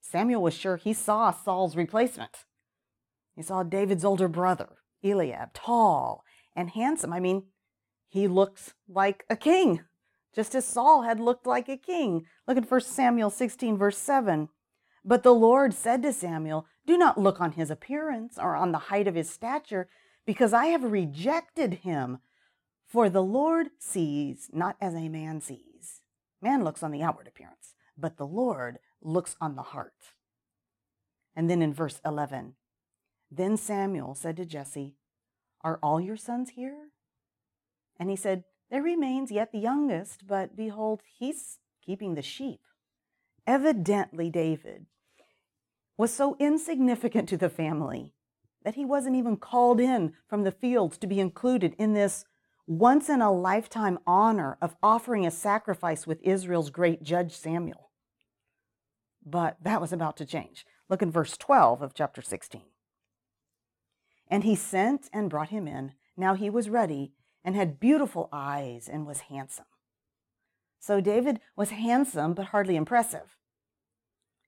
Samuel 0.01 0.41
was 0.41 0.55
sure 0.55 0.77
he 0.77 0.93
saw 0.93 1.31
Saul's 1.31 1.75
replacement. 1.75 2.45
He 3.39 3.43
saw 3.43 3.63
David's 3.63 4.03
older 4.03 4.27
brother, 4.27 4.67
Eliab, 5.01 5.53
tall 5.53 6.25
and 6.57 6.71
handsome. 6.71 7.13
I 7.13 7.21
mean, 7.21 7.43
he 8.09 8.27
looks 8.27 8.73
like 8.85 9.23
a 9.29 9.37
king, 9.37 9.79
just 10.35 10.55
as 10.55 10.67
Saul 10.67 11.03
had 11.03 11.21
looked 11.21 11.47
like 11.47 11.69
a 11.69 11.77
king. 11.77 12.25
Look 12.49 12.57
at 12.57 12.69
1 12.69 12.81
Samuel 12.81 13.29
16, 13.29 13.77
verse 13.77 13.97
7. 13.97 14.49
But 15.05 15.23
the 15.23 15.33
Lord 15.33 15.73
said 15.73 16.03
to 16.03 16.11
Samuel, 16.11 16.65
Do 16.85 16.97
not 16.97 17.17
look 17.17 17.39
on 17.39 17.53
his 17.53 17.71
appearance 17.71 18.37
or 18.37 18.57
on 18.57 18.73
the 18.73 18.77
height 18.77 19.07
of 19.07 19.15
his 19.15 19.29
stature, 19.29 19.87
because 20.25 20.51
I 20.51 20.65
have 20.65 20.83
rejected 20.83 21.75
him. 21.75 22.17
For 22.85 23.09
the 23.09 23.23
Lord 23.23 23.67
sees 23.79 24.49
not 24.51 24.75
as 24.81 24.93
a 24.95 25.07
man 25.07 25.39
sees. 25.39 26.01
Man 26.41 26.65
looks 26.65 26.83
on 26.83 26.91
the 26.91 27.03
outward 27.03 27.29
appearance, 27.29 27.73
but 27.97 28.17
the 28.17 28.27
Lord 28.27 28.79
looks 29.01 29.37
on 29.39 29.55
the 29.55 29.61
heart. 29.61 30.11
And 31.37 31.49
then 31.49 31.61
in 31.61 31.73
verse 31.73 32.01
11, 32.03 32.55
then 33.31 33.57
Samuel 33.57 34.15
said 34.15 34.37
to 34.37 34.45
Jesse, 34.45 34.95
Are 35.61 35.79
all 35.83 36.01
your 36.01 36.17
sons 36.17 36.51
here? 36.51 36.89
And 37.99 38.09
he 38.09 38.15
said, 38.15 38.43
There 38.71 38.81
remains 38.81 39.31
yet 39.31 39.51
the 39.51 39.59
youngest, 39.59 40.25
but 40.27 40.55
behold, 40.55 41.01
he's 41.17 41.59
keeping 41.85 42.15
the 42.15 42.21
sheep. 42.21 42.61
Evidently, 43.45 44.29
David 44.29 44.85
was 45.97 46.13
so 46.13 46.37
insignificant 46.39 47.27
to 47.29 47.37
the 47.37 47.49
family 47.49 48.13
that 48.63 48.75
he 48.75 48.85
wasn't 48.85 49.15
even 49.15 49.37
called 49.37 49.79
in 49.79 50.13
from 50.27 50.43
the 50.43 50.51
fields 50.51 50.97
to 50.97 51.07
be 51.07 51.19
included 51.19 51.75
in 51.77 51.93
this 51.93 52.25
once 52.67 53.09
in 53.09 53.21
a 53.21 53.31
lifetime 53.31 53.97
honor 54.05 54.57
of 54.61 54.75
offering 54.83 55.25
a 55.25 55.31
sacrifice 55.31 56.05
with 56.05 56.21
Israel's 56.21 56.69
great 56.69 57.01
judge 57.01 57.35
Samuel. 57.35 57.89
But 59.25 59.57
that 59.63 59.81
was 59.81 59.91
about 59.91 60.17
to 60.17 60.25
change. 60.25 60.65
Look 60.87 61.01
in 61.01 61.11
verse 61.11 61.35
12 61.35 61.81
of 61.81 61.93
chapter 61.93 62.21
16. 62.21 62.61
And 64.29 64.43
he 64.43 64.55
sent 64.55 65.09
and 65.11 65.29
brought 65.29 65.49
him 65.49 65.67
in. 65.67 65.93
Now 66.15 66.35
he 66.35 66.49
was 66.49 66.69
ready 66.69 67.13
and 67.43 67.55
had 67.55 67.79
beautiful 67.79 68.29
eyes 68.31 68.87
and 68.87 69.07
was 69.07 69.21
handsome. 69.21 69.65
So 70.79 71.01
David 71.01 71.39
was 71.55 71.71
handsome 71.71 72.33
but 72.33 72.47
hardly 72.47 72.75
impressive. 72.75 73.37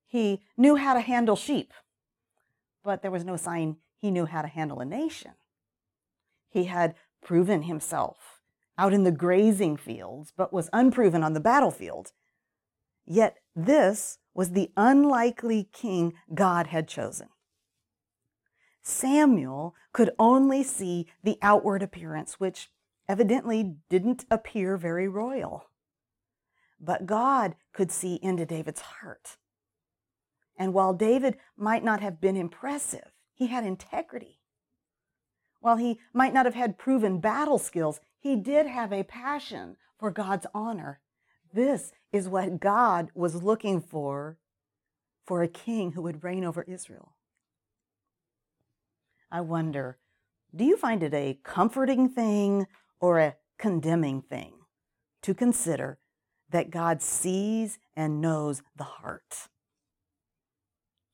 He 0.07 0.41
knew 0.57 0.75
how 0.75 0.93
to 0.93 0.99
handle 0.99 1.35
sheep, 1.35 1.73
but 2.83 3.01
there 3.01 3.11
was 3.11 3.23
no 3.23 3.37
sign 3.37 3.77
he 3.97 4.11
knew 4.11 4.25
how 4.25 4.41
to 4.41 4.47
handle 4.47 4.79
a 4.79 4.85
nation. 4.85 5.31
He 6.49 6.65
had 6.65 6.95
proven 7.21 7.63
himself 7.63 8.41
out 8.77 8.93
in 8.93 9.03
the 9.03 9.11
grazing 9.11 9.77
fields, 9.77 10.33
but 10.35 10.51
was 10.51 10.69
unproven 10.73 11.23
on 11.23 11.33
the 11.33 11.39
battlefield. 11.39 12.11
Yet 13.05 13.37
this 13.55 14.17
was 14.33 14.51
the 14.51 14.71
unlikely 14.75 15.69
king 15.71 16.13
God 16.33 16.67
had 16.67 16.87
chosen. 16.87 17.29
Samuel 18.81 19.75
could 19.93 20.11
only 20.17 20.63
see 20.63 21.07
the 21.23 21.37
outward 21.41 21.83
appearance, 21.83 22.39
which 22.39 22.69
evidently 23.07 23.75
didn't 23.89 24.25
appear 24.31 24.77
very 24.77 25.07
royal. 25.07 25.65
But 26.79 27.05
God 27.05 27.55
could 27.73 27.91
see 27.91 28.19
into 28.21 28.45
David's 28.45 28.81
heart. 28.81 29.37
And 30.57 30.73
while 30.73 30.93
David 30.93 31.37
might 31.57 31.83
not 31.83 32.01
have 32.01 32.19
been 32.21 32.35
impressive, 32.35 33.11
he 33.33 33.47
had 33.47 33.63
integrity. 33.63 34.39
While 35.59 35.77
he 35.77 35.99
might 36.13 36.33
not 36.33 36.45
have 36.45 36.55
had 36.55 36.77
proven 36.77 37.19
battle 37.19 37.59
skills, 37.59 37.99
he 38.19 38.35
did 38.35 38.65
have 38.65 38.91
a 38.91 39.03
passion 39.03 39.77
for 39.99 40.09
God's 40.09 40.47
honor. 40.53 40.99
This 41.53 41.91
is 42.11 42.27
what 42.27 42.59
God 42.59 43.09
was 43.13 43.43
looking 43.43 43.79
for 43.81 44.37
for 45.25 45.43
a 45.43 45.47
king 45.47 45.91
who 45.91 46.01
would 46.01 46.23
reign 46.23 46.43
over 46.43 46.63
Israel. 46.63 47.15
I 49.31 49.41
wonder, 49.41 49.97
do 50.53 50.65
you 50.65 50.75
find 50.75 51.01
it 51.03 51.13
a 51.13 51.39
comforting 51.43 52.09
thing 52.09 52.67
or 52.99 53.19
a 53.19 53.35
condemning 53.57 54.21
thing 54.21 54.53
to 55.21 55.33
consider 55.33 55.99
that 56.49 56.69
God 56.69 57.01
sees 57.01 57.79
and 57.95 58.19
knows 58.19 58.61
the 58.75 58.83
heart? 58.83 59.47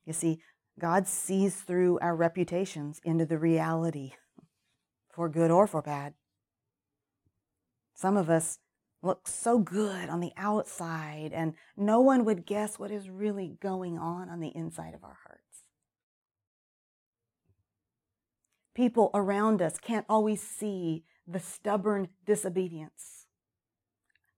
You 0.05 0.13
see, 0.13 0.41
God 0.79 1.07
sees 1.07 1.55
through 1.55 1.99
our 1.99 2.15
reputations 2.15 2.99
into 3.03 3.25
the 3.25 3.37
reality 3.37 4.13
for 5.11 5.29
good 5.29 5.51
or 5.51 5.67
for 5.67 5.81
bad. 5.81 6.13
Some 7.93 8.17
of 8.17 8.29
us 8.29 8.59
look 9.01 9.27
so 9.27 9.57
good 9.59 10.09
on 10.09 10.19
the 10.19 10.33
outside, 10.37 11.31
and 11.33 11.53
no 11.75 11.99
one 11.99 12.25
would 12.25 12.45
guess 12.45 12.77
what 12.77 12.91
is 12.91 13.09
really 13.09 13.57
going 13.59 13.97
on 13.97 14.29
on 14.29 14.39
the 14.39 14.55
inside 14.55 14.93
of 14.93 15.03
our 15.03 15.17
hearts. 15.23 15.46
People 18.77 19.11
around 19.13 19.61
us 19.61 19.77
can't 19.77 20.05
always 20.07 20.41
see 20.41 21.03
the 21.27 21.39
stubborn 21.39 22.07
disobedience, 22.25 23.25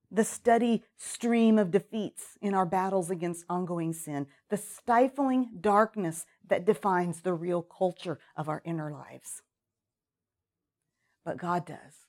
the 0.10 0.23
steady 0.23 0.84
stream 0.97 1.60
of 1.60 1.69
defeats 1.69 2.38
in 2.41 2.56
our 2.56 2.65
battles 2.65 3.12
against 3.12 3.45
ongoing 3.47 3.93
sin, 3.93 4.25
the 4.49 4.58
stifling 4.58 5.49
darkness 5.62 6.25
that 6.47 6.65
defines 6.65 7.21
the 7.21 7.36
real 7.36 7.62
culture 7.62 8.17
of 8.36 8.49
our 8.49 8.63
inner 8.65 8.91
lives 8.91 9.43
but 11.30 11.38
God 11.38 11.63
does. 11.63 12.08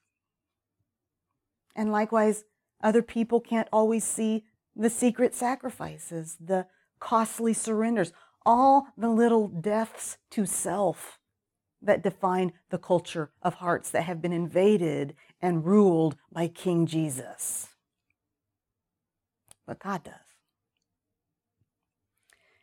And 1.77 1.93
likewise, 1.93 2.45
other 2.83 3.03
people 3.03 3.39
can't 3.39 3.69
always 3.71 4.03
see 4.03 4.45
the 4.75 4.89
secret 4.89 5.35
sacrifices, 5.35 6.39
the 6.41 6.67
costly 7.01 7.53
surrenders, 7.53 8.15
all 8.47 8.87
the 8.97 9.11
little 9.11 9.47
deaths 9.47 10.17
to 10.31 10.47
self 10.47 11.19
that 11.83 12.03
define 12.03 12.53
the 12.71 12.79
culture 12.79 13.31
of 13.43 13.55
hearts 13.55 13.91
that 13.91 14.03
have 14.03 14.21
been 14.21 14.33
invaded 14.33 15.15
and 15.41 15.65
ruled 15.65 16.17
by 16.33 16.49
King 16.49 16.87
Jesus. 16.87 17.69
But 19.67 19.79
God 19.79 20.05
does. 20.05 20.15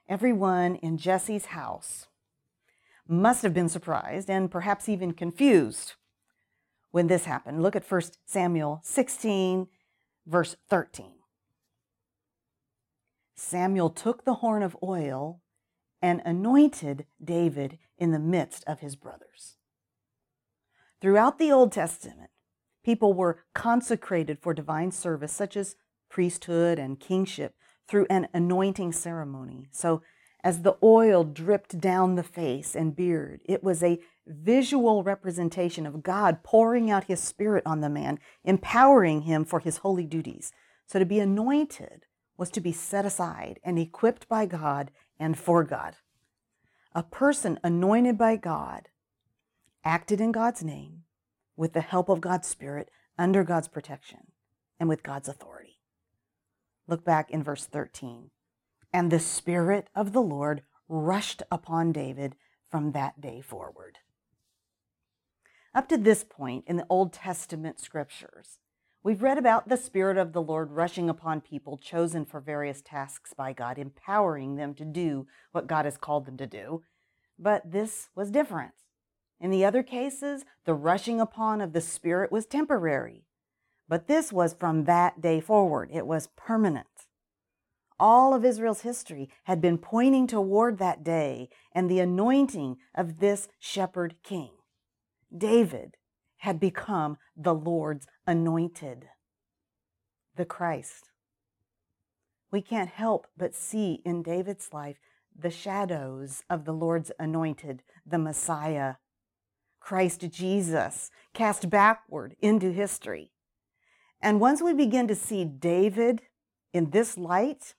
Everyone 0.10 0.76
in 0.76 0.98
Jesse's 0.98 1.48
house 1.48 2.08
must 3.08 3.44
have 3.44 3.54
been 3.54 3.70
surprised 3.70 4.30
and 4.30 4.52
perhaps 4.52 4.88
even 4.88 5.14
confused 5.14 5.94
when 6.92 7.08
this 7.08 7.26
happened. 7.26 7.62
Look 7.62 7.76
at 7.76 7.90
1 7.90 8.02
Samuel 8.26 8.82
16, 8.84 9.68
verse 10.26 10.56
13. 10.70 11.14
Samuel 13.36 13.90
took 13.90 14.26
the 14.26 14.36
horn 14.36 14.64
of 14.64 14.76
oil 14.82 15.42
and 16.02 16.22
anointed 16.26 17.06
David 17.24 17.78
in 17.98 18.12
the 18.12 18.20
midst 18.20 18.64
of 18.66 18.80
his 18.80 18.96
brothers. 18.96 19.58
Throughout 21.02 21.38
the 21.40 21.52
Old 21.52 21.72
Testament, 21.72 22.32
people 22.84 23.14
were 23.14 23.44
consecrated 23.54 24.40
for 24.40 24.54
divine 24.54 24.92
service, 24.92 25.32
such 25.32 25.56
as 25.56 25.76
priesthood 26.10 26.80
and 26.80 27.00
kingship, 27.00 27.56
through 27.88 28.08
an 28.10 28.28
anointing 28.34 28.92
ceremony. 28.92 29.68
So, 29.72 30.02
as 30.44 30.62
the 30.62 30.78
oil 30.84 31.24
dripped 31.24 31.80
down 31.80 32.16
the 32.16 32.24
face 32.24 32.76
and 32.76 32.96
beard, 32.96 33.42
it 33.46 33.64
was 33.64 33.84
a 33.84 34.00
visual 34.28 35.04
representation 35.04 35.86
of 35.86 36.04
God 36.04 36.44
pouring 36.44 36.92
out 36.92 37.06
his 37.06 37.20
spirit 37.20 37.64
on 37.66 37.82
the 37.82 37.90
man, 37.90 38.20
empowering 38.44 39.22
him 39.22 39.46
for 39.46 39.60
his 39.60 39.78
holy 39.78 40.06
duties. 40.06 40.52
So 40.86 41.00
to 41.00 41.06
be 41.06 41.20
anointed 41.20 42.06
was 42.38 42.50
to 42.52 42.62
be 42.62 42.72
set 42.72 43.06
aside 43.06 43.60
and 43.64 43.80
equipped 43.80 44.30
by 44.30 44.46
God 44.46 44.92
and 45.20 45.38
for 45.38 45.64
God. 45.64 45.96
A 46.94 47.04
person 47.04 47.60
anointed 47.64 48.18
by 48.18 48.36
God 48.36 48.90
acted 49.84 50.20
in 50.20 50.32
God's 50.32 50.64
name 50.64 51.04
with 51.56 51.74
the 51.74 51.82
help 51.82 52.10
of 52.10 52.22
God's 52.22 52.48
Spirit 52.48 52.90
under 53.18 53.44
God's 53.44 53.68
protection 53.68 54.32
and 54.80 54.90
with 54.90 55.04
God's 55.04 55.28
authority. 55.28 55.80
Look 56.88 57.04
back 57.04 57.32
in 57.32 57.44
verse 57.44 57.66
13. 57.66 58.32
And 58.94 59.12
the 59.12 59.20
Spirit 59.20 59.90
of 59.96 60.14
the 60.14 60.22
Lord 60.22 60.64
rushed 60.88 61.44
upon 61.52 61.92
David 61.92 62.36
from 62.70 62.92
that 62.92 63.20
day 63.20 63.42
forward. 63.42 64.00
Up 65.76 65.88
to 65.90 65.98
this 65.98 66.24
point 66.24 66.64
in 66.68 66.78
the 66.78 66.88
Old 66.90 67.14
Testament 67.14 67.80
scriptures, 67.80 68.60
we've 69.08 69.24
read 69.24 69.38
about 69.38 69.70
the 69.70 69.78
Spirit 69.78 70.18
of 70.18 70.34
the 70.34 70.42
Lord 70.42 70.72
rushing 70.72 71.10
upon 71.10 71.40
people 71.40 71.78
chosen 71.78 72.26
for 72.26 72.42
various 72.42 72.82
tasks 72.82 73.34
by 73.34 73.54
God, 73.54 73.80
empowering 73.80 74.58
them 74.58 74.74
to 74.74 74.84
do 74.84 75.26
what 75.54 75.66
God 75.66 75.86
has 75.86 75.96
called 75.96 76.26
them 76.26 76.36
to 76.36 76.46
do. 76.46 76.84
But 77.40 77.72
this 77.72 78.10
was 78.18 78.32
different. 78.32 78.74
In 79.40 79.50
the 79.50 79.64
other 79.64 79.82
cases, 79.82 80.44
the 80.66 80.74
rushing 80.74 81.22
upon 81.22 81.62
of 81.62 81.72
the 81.72 81.80
Spirit 81.80 82.34
was 82.34 82.46
temporary. 82.46 83.24
But 83.88 84.08
this 84.08 84.34
was 84.34 84.54
from 84.54 84.84
that 84.84 85.22
day 85.22 85.40
forward, 85.40 85.90
it 85.94 86.06
was 86.06 86.28
permanent. 86.36 87.06
All 87.98 88.34
of 88.34 88.44
Israel's 88.44 88.82
history 88.82 89.30
had 89.46 89.62
been 89.62 89.78
pointing 89.78 90.28
toward 90.28 90.80
that 90.80 91.06
day 91.06 91.48
and 91.72 91.90
the 91.90 92.02
anointing 92.02 92.76
of 92.94 93.20
this 93.20 93.48
shepherd 93.58 94.16
king. 94.22 94.52
David 95.36 95.96
had 96.38 96.60
become 96.60 97.18
the 97.36 97.54
Lord's 97.54 98.08
anointed, 98.26 99.08
the 100.36 100.46
Christ. 100.46 101.10
We 102.52 102.62
can't 102.62 102.90
help 102.90 103.28
but 103.36 103.56
see 103.56 104.02
in 104.06 104.24
David's 104.24 104.70
life 104.72 104.98
the 105.38 105.52
shadows 105.52 106.44
of 106.50 106.66
the 106.66 106.74
Lord's 106.74 107.12
anointed, 107.20 107.84
the 108.06 108.18
Messiah, 108.18 108.96
Christ 109.80 110.30
Jesus, 110.32 111.12
cast 111.34 111.70
backward 111.70 112.36
into 112.42 112.72
history. 112.72 113.32
And 114.22 114.40
once 114.40 114.62
we 114.62 114.74
begin 114.74 115.08
to 115.08 115.16
see 115.16 115.46
David 115.46 116.24
in 116.74 116.90
this 116.90 117.18
light, 117.18 117.76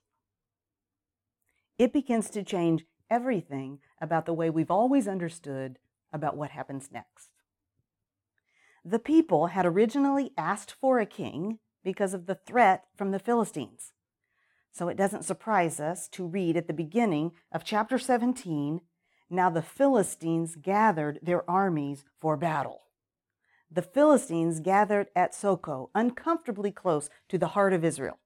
it 1.77 1.91
begins 1.93 2.29
to 2.31 2.43
change 2.43 2.85
everything 3.09 3.79
about 4.01 4.25
the 4.25 4.33
way 4.33 4.49
we've 4.49 4.71
always 4.71 5.07
understood 5.07 5.77
about 6.13 6.37
what 6.37 6.51
happens 6.51 6.89
next. 6.91 7.29
The 8.89 8.97
people 8.97 9.47
had 9.47 9.67
originally 9.67 10.31
asked 10.35 10.71
for 10.71 10.97
a 10.97 11.05
king 11.05 11.59
because 11.83 12.15
of 12.15 12.25
the 12.25 12.33
threat 12.33 12.85
from 12.95 13.11
the 13.11 13.19
Philistines. 13.19 13.93
So 14.71 14.87
it 14.87 14.97
doesn't 14.97 15.25
surprise 15.25 15.79
us 15.79 16.07
to 16.07 16.25
read 16.25 16.57
at 16.57 16.65
the 16.65 16.73
beginning 16.73 17.33
of 17.51 17.63
chapter 17.63 17.99
17 17.99 18.81
now 19.29 19.51
the 19.51 19.61
Philistines 19.61 20.55
gathered 20.55 21.19
their 21.21 21.47
armies 21.47 22.03
for 22.19 22.35
battle. 22.35 22.81
The 23.69 23.83
Philistines 23.83 24.59
gathered 24.59 25.09
at 25.15 25.35
Socoh, 25.35 25.91
uncomfortably 25.93 26.71
close 26.71 27.11
to 27.27 27.37
the 27.37 27.49
heart 27.49 27.73
of 27.73 27.85
Israel. 27.85 28.17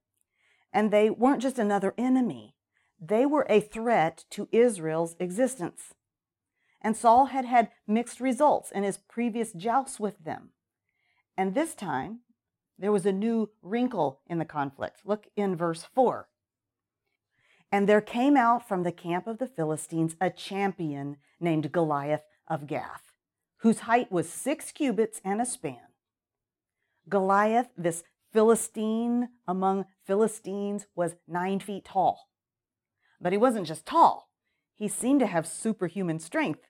And 0.72 0.90
they 0.90 1.10
weren't 1.10 1.42
just 1.42 1.58
another 1.58 1.92
enemy, 1.98 2.54
they 2.98 3.26
were 3.26 3.46
a 3.50 3.60
threat 3.60 4.24
to 4.30 4.48
Israel's 4.50 5.14
existence. 5.20 5.92
And 6.80 6.96
Saul 6.96 7.26
had 7.26 7.44
had 7.44 7.68
mixed 7.86 8.18
results 8.18 8.70
in 8.70 8.82
his 8.82 8.96
previous 8.96 9.52
jousts 9.52 10.00
with 10.00 10.24
them. 10.24 10.52
And 11.36 11.54
this 11.54 11.74
time, 11.74 12.20
there 12.78 12.92
was 12.92 13.06
a 13.06 13.12
new 13.12 13.50
wrinkle 13.62 14.20
in 14.26 14.38
the 14.38 14.44
conflict. 14.44 15.00
Look 15.04 15.26
in 15.36 15.56
verse 15.56 15.86
4. 15.94 16.28
And 17.72 17.88
there 17.88 18.00
came 18.00 18.36
out 18.36 18.66
from 18.66 18.82
the 18.82 18.92
camp 18.92 19.26
of 19.26 19.38
the 19.38 19.46
Philistines 19.46 20.16
a 20.20 20.30
champion 20.30 21.16
named 21.40 21.72
Goliath 21.72 22.24
of 22.46 22.66
Gath, 22.66 23.12
whose 23.58 23.80
height 23.80 24.12
was 24.12 24.28
six 24.28 24.70
cubits 24.70 25.20
and 25.24 25.40
a 25.40 25.46
span. 25.46 25.78
Goliath, 27.08 27.68
this 27.76 28.04
Philistine 28.32 29.28
among 29.46 29.86
Philistines, 30.06 30.86
was 30.94 31.16
nine 31.26 31.60
feet 31.60 31.84
tall. 31.84 32.28
But 33.20 33.32
he 33.32 33.38
wasn't 33.38 33.66
just 33.66 33.86
tall, 33.86 34.30
he 34.74 34.88
seemed 34.88 35.20
to 35.20 35.26
have 35.26 35.46
superhuman 35.46 36.18
strength. 36.18 36.66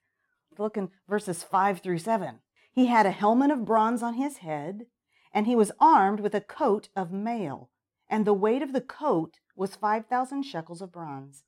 Look 0.59 0.77
in 0.77 0.91
verses 1.09 1.43
5 1.43 1.81
through 1.81 1.99
7. 1.99 2.41
He 2.75 2.87
had 2.87 3.07
a 3.07 3.13
helmet 3.13 3.53
of 3.53 3.65
bronze 3.65 4.03
on 4.03 4.15
his 4.15 4.39
head, 4.39 4.87
and 5.33 5.47
he 5.47 5.55
was 5.55 5.71
armed 5.79 6.19
with 6.19 6.35
a 6.35 6.41
coat 6.41 6.89
of 6.97 7.13
mail, 7.13 7.71
and 8.11 8.25
the 8.25 8.35
weight 8.35 8.63
of 8.63 8.73
the 8.73 8.81
coat 8.81 9.39
was 9.55 9.77
5,000 9.77 10.43
shekels 10.43 10.83
of 10.83 10.91
bronze. 10.91 11.45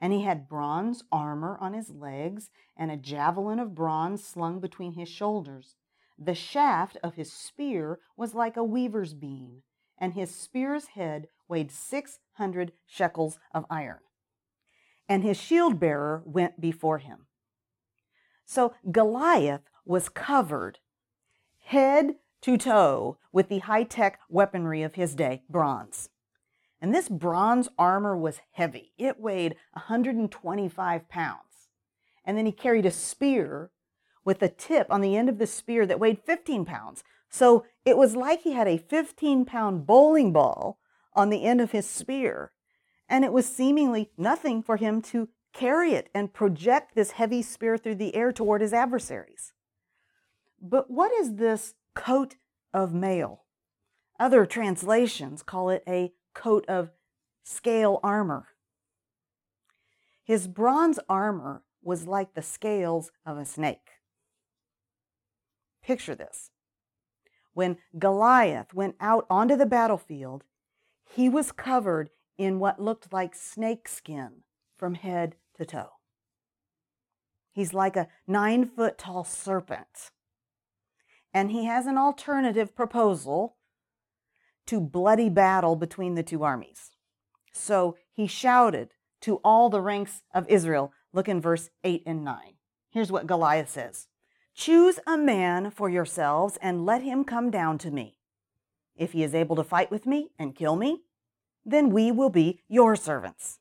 And 0.00 0.12
he 0.12 0.22
had 0.22 0.48
bronze 0.48 1.02
armor 1.10 1.58
on 1.60 1.72
his 1.72 1.90
legs, 1.90 2.50
and 2.76 2.92
a 2.92 2.96
javelin 2.96 3.58
of 3.58 3.74
bronze 3.74 4.24
slung 4.24 4.60
between 4.60 4.92
his 4.92 5.08
shoulders. 5.08 5.74
The 6.16 6.36
shaft 6.36 6.96
of 7.02 7.16
his 7.16 7.32
spear 7.32 7.98
was 8.16 8.32
like 8.32 8.56
a 8.56 8.62
weaver's 8.62 9.14
beam, 9.14 9.64
and 9.98 10.14
his 10.14 10.32
spear's 10.32 10.88
head 10.88 11.26
weighed 11.48 11.72
600 11.72 12.72
shekels 12.86 13.40
of 13.52 13.66
iron. 13.68 13.98
And 15.08 15.24
his 15.24 15.36
shield 15.36 15.80
bearer 15.80 16.22
went 16.24 16.60
before 16.60 16.98
him. 16.98 17.26
So 18.44 18.74
Goliath 18.90 19.68
was 19.88 20.08
covered 20.08 20.78
head 21.64 22.14
to 22.40 22.56
toe 22.56 23.18
with 23.32 23.48
the 23.48 23.58
high 23.60 23.82
tech 23.82 24.20
weaponry 24.28 24.82
of 24.82 24.94
his 24.94 25.14
day, 25.14 25.42
bronze. 25.48 26.08
And 26.80 26.94
this 26.94 27.08
bronze 27.08 27.68
armor 27.78 28.16
was 28.16 28.40
heavy. 28.52 28.92
It 28.96 29.18
weighed 29.18 29.56
125 29.72 31.08
pounds. 31.08 31.40
And 32.24 32.38
then 32.38 32.46
he 32.46 32.52
carried 32.52 32.86
a 32.86 32.90
spear 32.90 33.70
with 34.24 34.42
a 34.42 34.48
tip 34.48 34.86
on 34.90 35.00
the 35.00 35.16
end 35.16 35.28
of 35.28 35.38
the 35.38 35.46
spear 35.46 35.86
that 35.86 35.98
weighed 35.98 36.22
15 36.24 36.64
pounds. 36.64 37.02
So 37.28 37.64
it 37.84 37.96
was 37.96 38.14
like 38.14 38.42
he 38.42 38.52
had 38.52 38.68
a 38.68 38.78
15 38.78 39.44
pound 39.44 39.86
bowling 39.86 40.32
ball 40.32 40.78
on 41.14 41.30
the 41.30 41.44
end 41.44 41.60
of 41.60 41.72
his 41.72 41.88
spear. 41.88 42.52
And 43.08 43.24
it 43.24 43.32
was 43.32 43.46
seemingly 43.46 44.10
nothing 44.16 44.62
for 44.62 44.76
him 44.76 45.02
to 45.02 45.28
carry 45.52 45.94
it 45.94 46.08
and 46.14 46.32
project 46.32 46.94
this 46.94 47.12
heavy 47.12 47.42
spear 47.42 47.76
through 47.76 47.96
the 47.96 48.14
air 48.14 48.32
toward 48.32 48.60
his 48.60 48.72
adversaries. 48.72 49.52
But 50.60 50.90
what 50.90 51.12
is 51.12 51.36
this 51.36 51.74
coat 51.94 52.36
of 52.74 52.92
mail? 52.92 53.44
Other 54.18 54.46
translations 54.46 55.42
call 55.42 55.70
it 55.70 55.82
a 55.86 56.12
coat 56.34 56.64
of 56.68 56.90
scale 57.44 58.00
armor. 58.02 58.48
His 60.24 60.48
bronze 60.48 60.98
armor 61.08 61.62
was 61.82 62.06
like 62.06 62.34
the 62.34 62.42
scales 62.42 63.10
of 63.24 63.38
a 63.38 63.44
snake. 63.44 63.90
Picture 65.82 66.14
this. 66.14 66.50
When 67.54 67.78
Goliath 67.98 68.74
went 68.74 68.96
out 69.00 69.26
onto 69.30 69.56
the 69.56 69.66
battlefield, 69.66 70.44
he 71.04 71.28
was 71.28 71.50
covered 71.50 72.10
in 72.36 72.58
what 72.58 72.80
looked 72.80 73.12
like 73.12 73.34
snake 73.34 73.88
skin 73.88 74.42
from 74.76 74.94
head 74.94 75.36
to 75.56 75.64
toe. 75.64 75.92
He's 77.52 77.72
like 77.72 77.96
a 77.96 78.08
nine 78.26 78.66
foot 78.66 78.98
tall 78.98 79.24
serpent. 79.24 80.10
And 81.32 81.50
he 81.50 81.66
has 81.66 81.86
an 81.86 81.98
alternative 81.98 82.74
proposal 82.74 83.56
to 84.66 84.80
bloody 84.80 85.28
battle 85.28 85.76
between 85.76 86.14
the 86.14 86.22
two 86.22 86.42
armies. 86.42 86.90
So 87.52 87.96
he 88.12 88.26
shouted 88.26 88.90
to 89.22 89.36
all 89.44 89.68
the 89.70 89.80
ranks 89.80 90.22
of 90.34 90.48
Israel. 90.48 90.92
Look 91.12 91.28
in 91.28 91.40
verse 91.40 91.70
8 91.84 92.02
and 92.06 92.24
9. 92.24 92.54
Here's 92.90 93.12
what 93.12 93.26
Goliath 93.26 93.70
says 93.70 94.06
Choose 94.54 94.98
a 95.06 95.16
man 95.16 95.70
for 95.70 95.88
yourselves 95.88 96.58
and 96.60 96.84
let 96.84 97.02
him 97.02 97.24
come 97.24 97.50
down 97.50 97.78
to 97.78 97.90
me. 97.90 98.18
If 98.96 99.12
he 99.12 99.22
is 99.22 99.34
able 99.34 99.56
to 99.56 99.64
fight 99.64 99.90
with 99.90 100.06
me 100.06 100.30
and 100.38 100.56
kill 100.56 100.76
me, 100.76 101.02
then 101.64 101.90
we 101.90 102.10
will 102.10 102.30
be 102.30 102.60
your 102.68 102.96
servants. 102.96 103.60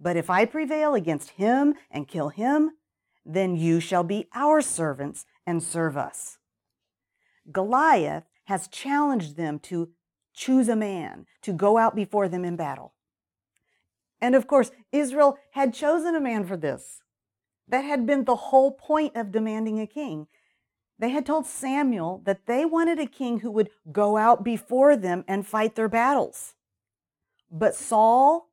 But 0.00 0.16
if 0.16 0.28
I 0.28 0.46
prevail 0.46 0.94
against 0.94 1.30
him 1.30 1.74
and 1.90 2.08
kill 2.08 2.30
him, 2.30 2.72
then 3.24 3.54
you 3.54 3.80
shall 3.80 4.02
be 4.02 4.26
our 4.34 4.60
servants 4.60 5.26
and 5.46 5.62
serve 5.62 5.96
us. 5.96 6.38
Goliath 7.52 8.24
has 8.44 8.68
challenged 8.68 9.36
them 9.36 9.58
to 9.60 9.90
choose 10.32 10.68
a 10.68 10.76
man 10.76 11.26
to 11.42 11.52
go 11.52 11.76
out 11.76 11.94
before 11.94 12.28
them 12.28 12.44
in 12.44 12.56
battle. 12.56 12.94
And 14.20 14.34
of 14.34 14.46
course, 14.46 14.70
Israel 14.92 15.38
had 15.52 15.74
chosen 15.74 16.14
a 16.14 16.20
man 16.20 16.44
for 16.44 16.56
this. 16.56 17.02
That 17.68 17.84
had 17.84 18.06
been 18.06 18.24
the 18.24 18.36
whole 18.36 18.72
point 18.72 19.16
of 19.16 19.32
demanding 19.32 19.80
a 19.80 19.86
king. 19.86 20.26
They 20.98 21.10
had 21.10 21.24
told 21.24 21.46
Samuel 21.46 22.20
that 22.24 22.46
they 22.46 22.64
wanted 22.64 22.98
a 22.98 23.06
king 23.06 23.40
who 23.40 23.50
would 23.52 23.70
go 23.90 24.16
out 24.16 24.44
before 24.44 24.96
them 24.96 25.24
and 25.26 25.46
fight 25.46 25.74
their 25.74 25.88
battles. 25.88 26.54
But 27.50 27.74
Saul, 27.74 28.50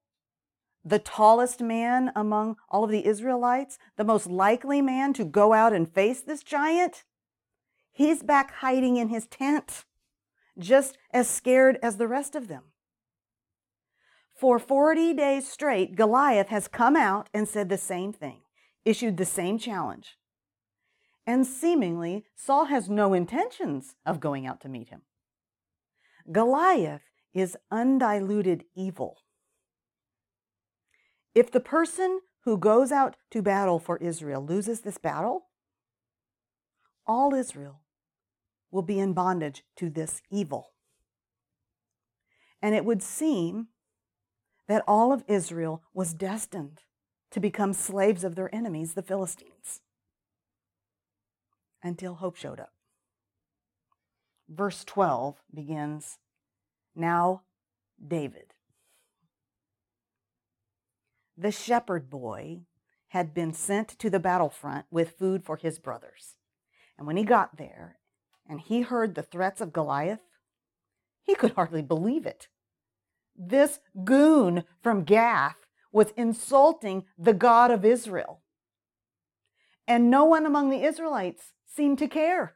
the 0.85 0.99
tallest 0.99 1.59
man 1.59 2.11
among 2.15 2.55
all 2.69 2.85
of 2.85 2.91
the 2.91 3.05
Israelites, 3.05 3.77
the 3.97 4.05
most 4.05 4.27
likely 4.27 4.81
man 4.81 5.11
to 5.13 5.25
go 5.25 5.51
out 5.51 5.73
and 5.73 5.91
face 5.91 6.21
this 6.21 6.43
giant, 6.43 7.03
he's 7.97 8.21
back 8.21 8.53
hiding 8.55 8.95
in 8.97 9.09
his 9.09 9.25
tent 9.25 9.85
just 10.57 10.97
as 11.11 11.27
scared 11.27 11.79
as 11.81 11.97
the 11.97 12.07
rest 12.07 12.35
of 12.35 12.47
them. 12.47 12.63
For 14.35 14.59
40 14.59 15.15
days 15.15 15.47
straight, 15.47 15.95
Goliath 15.95 16.49
has 16.49 16.67
come 16.67 16.95
out 16.95 17.27
and 17.33 17.47
said 17.47 17.69
the 17.69 17.77
same 17.77 18.13
thing, 18.13 18.41
issued 18.85 19.17
the 19.17 19.25
same 19.25 19.57
challenge. 19.57 20.15
And 21.25 21.45
seemingly, 21.45 22.25
Saul 22.35 22.65
has 22.65 22.87
no 22.87 23.15
intentions 23.15 23.95
of 24.05 24.19
going 24.19 24.45
out 24.45 24.61
to 24.61 24.69
meet 24.69 24.89
him. 24.89 25.01
Goliath 26.31 27.01
is 27.33 27.57
undiluted 27.71 28.63
evil. 28.75 29.17
If 31.33 31.51
the 31.51 31.59
person 31.59 32.19
who 32.43 32.57
goes 32.57 32.91
out 32.91 33.15
to 33.31 33.41
battle 33.41 33.79
for 33.79 33.97
Israel 33.97 34.45
loses 34.45 34.81
this 34.81 34.99
battle, 34.99 35.47
all 37.07 37.33
Israel 37.33 37.81
will 38.71 38.81
be 38.81 38.99
in 38.99 39.13
bondage 39.13 39.63
to 39.77 39.89
this 39.89 40.21
evil. 40.29 40.71
And 42.61 42.75
it 42.75 42.85
would 42.85 43.03
seem 43.03 43.67
that 44.67 44.83
all 44.87 45.13
of 45.13 45.23
Israel 45.27 45.83
was 45.93 46.13
destined 46.13 46.81
to 47.31 47.39
become 47.39 47.73
slaves 47.73 48.23
of 48.23 48.35
their 48.35 48.53
enemies, 48.53 48.93
the 48.93 49.01
Philistines, 49.01 49.81
until 51.83 52.15
hope 52.15 52.35
showed 52.35 52.59
up. 52.59 52.73
Verse 54.49 54.83
12 54.85 55.35
begins 55.53 56.17
Now 56.95 57.43
David, 58.05 58.53
the 61.37 61.51
shepherd 61.51 62.09
boy, 62.09 62.61
had 63.09 63.33
been 63.33 63.53
sent 63.53 63.89
to 63.99 64.09
the 64.09 64.19
battlefront 64.19 64.85
with 64.91 65.17
food 65.17 65.43
for 65.43 65.57
his 65.57 65.79
brothers. 65.79 66.35
And 66.97 67.05
when 67.05 67.17
he 67.17 67.23
got 67.23 67.57
there 67.57 67.96
and 68.47 68.61
he 68.61 68.81
heard 68.81 69.15
the 69.15 69.23
threats 69.23 69.61
of 69.61 69.73
Goliath, 69.73 70.21
he 71.23 71.35
could 71.35 71.51
hardly 71.53 71.81
believe 71.81 72.25
it. 72.25 72.47
This 73.35 73.79
goon 74.03 74.63
from 74.81 75.03
Gath 75.03 75.57
was 75.91 76.13
insulting 76.15 77.05
the 77.17 77.33
God 77.33 77.71
of 77.71 77.85
Israel. 77.85 78.41
And 79.87 80.09
no 80.09 80.25
one 80.25 80.45
among 80.45 80.69
the 80.69 80.83
Israelites 80.83 81.53
seemed 81.65 81.97
to 81.99 82.07
care. 82.07 82.55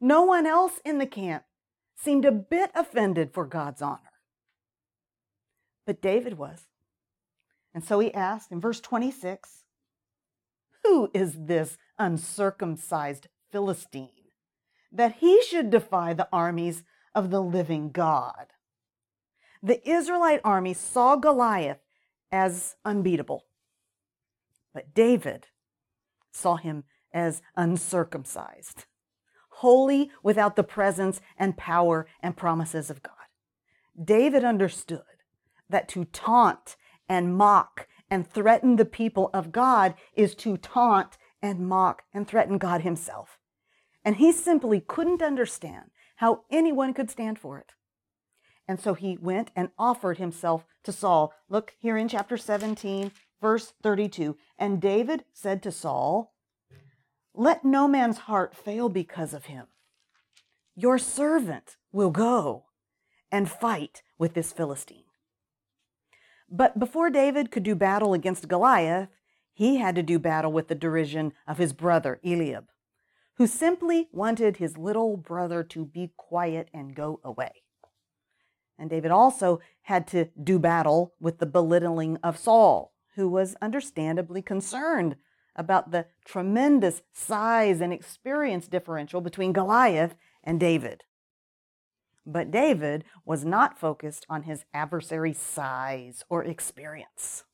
No 0.00 0.24
one 0.24 0.46
else 0.46 0.80
in 0.84 0.98
the 0.98 1.06
camp 1.06 1.44
seemed 1.96 2.24
a 2.24 2.32
bit 2.32 2.70
offended 2.74 3.32
for 3.32 3.46
God's 3.46 3.82
honor. 3.82 4.00
But 5.86 6.02
David 6.02 6.34
was. 6.34 6.66
And 7.74 7.84
so 7.84 7.98
he 8.00 8.12
asked 8.12 8.50
in 8.50 8.60
verse 8.60 8.80
26 8.80 9.64
Who 10.84 11.10
is 11.14 11.36
this 11.46 11.76
uncircumcised 11.98 13.28
Philistine 13.50 14.25
that 14.92 15.16
he 15.16 15.42
should 15.42 15.70
defy 15.70 16.12
the 16.12 16.28
armies 16.32 16.84
of 17.14 17.30
the 17.30 17.42
living 17.42 17.90
God. 17.90 18.46
The 19.62 19.86
Israelite 19.88 20.40
army 20.44 20.74
saw 20.74 21.16
Goliath 21.16 21.80
as 22.30 22.76
unbeatable, 22.84 23.44
but 24.72 24.94
David 24.94 25.48
saw 26.30 26.56
him 26.56 26.84
as 27.12 27.40
uncircumcised, 27.56 28.84
wholly 29.48 30.10
without 30.22 30.56
the 30.56 30.62
presence 30.62 31.20
and 31.38 31.56
power 31.56 32.06
and 32.20 32.36
promises 32.36 32.90
of 32.90 33.02
God. 33.02 33.14
David 34.02 34.44
understood 34.44 35.02
that 35.70 35.88
to 35.88 36.04
taunt 36.04 36.76
and 37.08 37.36
mock 37.36 37.88
and 38.10 38.30
threaten 38.30 38.76
the 38.76 38.84
people 38.84 39.30
of 39.32 39.52
God 39.52 39.94
is 40.14 40.34
to 40.36 40.56
taunt 40.58 41.16
and 41.42 41.66
mock 41.66 42.02
and 42.12 42.28
threaten 42.28 42.58
God 42.58 42.82
himself. 42.82 43.38
And 44.06 44.16
he 44.16 44.30
simply 44.30 44.80
couldn't 44.80 45.20
understand 45.20 45.90
how 46.16 46.44
anyone 46.48 46.94
could 46.94 47.10
stand 47.10 47.40
for 47.40 47.58
it. 47.58 47.72
And 48.68 48.80
so 48.80 48.94
he 48.94 49.18
went 49.20 49.50
and 49.56 49.70
offered 49.76 50.18
himself 50.18 50.64
to 50.84 50.92
Saul. 50.92 51.34
Look 51.48 51.74
here 51.80 51.96
in 51.96 52.08
chapter 52.08 52.36
17, 52.36 53.10
verse 53.40 53.74
32. 53.82 54.36
And 54.58 54.80
David 54.80 55.24
said 55.32 55.60
to 55.64 55.72
Saul, 55.72 56.32
Let 57.34 57.64
no 57.64 57.88
man's 57.88 58.18
heart 58.18 58.56
fail 58.56 58.88
because 58.88 59.34
of 59.34 59.46
him. 59.46 59.66
Your 60.76 60.98
servant 60.98 61.76
will 61.90 62.10
go 62.10 62.66
and 63.32 63.50
fight 63.50 64.02
with 64.18 64.34
this 64.34 64.52
Philistine. 64.52 65.02
But 66.48 66.78
before 66.78 67.10
David 67.10 67.50
could 67.50 67.64
do 67.64 67.74
battle 67.74 68.14
against 68.14 68.46
Goliath, 68.46 69.08
he 69.52 69.78
had 69.78 69.96
to 69.96 70.02
do 70.02 70.20
battle 70.20 70.52
with 70.52 70.68
the 70.68 70.76
derision 70.76 71.32
of 71.46 71.58
his 71.58 71.72
brother 71.72 72.20
Eliab, 72.24 72.66
who 73.36 73.46
simply 73.46 74.08
wanted 74.12 74.56
his 74.56 74.78
little 74.78 75.16
brother 75.16 75.62
to 75.62 75.84
be 75.84 76.12
quiet 76.16 76.68
and 76.72 76.94
go 76.94 77.20
away. 77.22 77.62
And 78.78 78.90
David 78.90 79.10
also 79.10 79.60
had 79.82 80.06
to 80.08 80.28
do 80.42 80.58
battle 80.58 81.14
with 81.20 81.38
the 81.38 81.46
belittling 81.46 82.18
of 82.22 82.38
Saul, 82.38 82.92
who 83.14 83.28
was 83.28 83.56
understandably 83.62 84.42
concerned 84.42 85.16
about 85.54 85.90
the 85.90 86.06
tremendous 86.24 87.02
size 87.12 87.80
and 87.80 87.92
experience 87.92 88.68
differential 88.68 89.20
between 89.20 89.52
Goliath 89.52 90.14
and 90.44 90.60
David. 90.60 91.04
But 92.26 92.50
David 92.50 93.04
was 93.24 93.44
not 93.44 93.78
focused 93.78 94.26
on 94.28 94.42
his 94.42 94.64
adversary's 94.74 95.38
size 95.38 96.24
or 96.28 96.44
experience. 96.44 97.44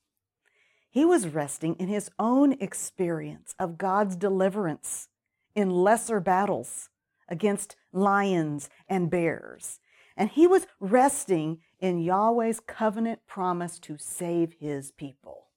He 0.89 1.05
was 1.05 1.27
resting 1.27 1.75
in 1.75 1.87
his 1.87 2.09
own 2.19 2.53
experience 2.53 3.55
of 3.59 3.77
God's 3.77 4.15
deliverance 4.15 5.07
in 5.55 5.69
lesser 5.69 6.19
battles 6.19 6.89
against 7.27 7.75
lions 7.91 8.69
and 8.87 9.09
bears. 9.09 9.79
And 10.15 10.29
he 10.29 10.45
was 10.45 10.67
resting 10.79 11.59
in 11.79 11.99
Yahweh's 11.99 12.59
covenant 12.59 13.21
promise 13.27 13.79
to 13.79 13.97
save 13.97 14.55
his 14.59 14.91
people. 14.91 15.47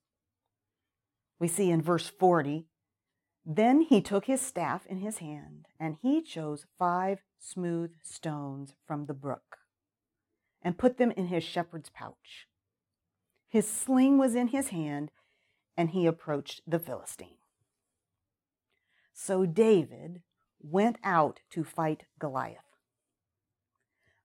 We 1.38 1.48
see 1.48 1.70
in 1.70 1.82
verse 1.82 2.08
40 2.08 2.66
Then 3.44 3.82
he 3.82 4.00
took 4.00 4.24
his 4.24 4.40
staff 4.40 4.86
in 4.86 5.00
his 5.00 5.18
hand, 5.18 5.66
and 5.78 5.96
he 6.00 6.22
chose 6.22 6.66
five 6.78 7.18
smooth 7.38 7.92
stones 8.02 8.74
from 8.86 9.06
the 9.06 9.14
brook 9.14 9.58
and 10.62 10.78
put 10.78 10.96
them 10.96 11.12
in 11.12 11.26
his 11.26 11.44
shepherd's 11.44 11.90
pouch. 11.90 12.48
His 13.48 13.70
sling 13.70 14.18
was 14.18 14.34
in 14.34 14.48
his 14.48 14.68
hand, 14.68 15.10
and 15.76 15.90
he 15.90 16.06
approached 16.06 16.62
the 16.66 16.78
Philistine. 16.78 17.38
So 19.18 19.46
David 19.46 20.20
went 20.60 20.98
out 21.02 21.40
to 21.50 21.64
fight 21.64 22.04
Goliath. 22.18 22.58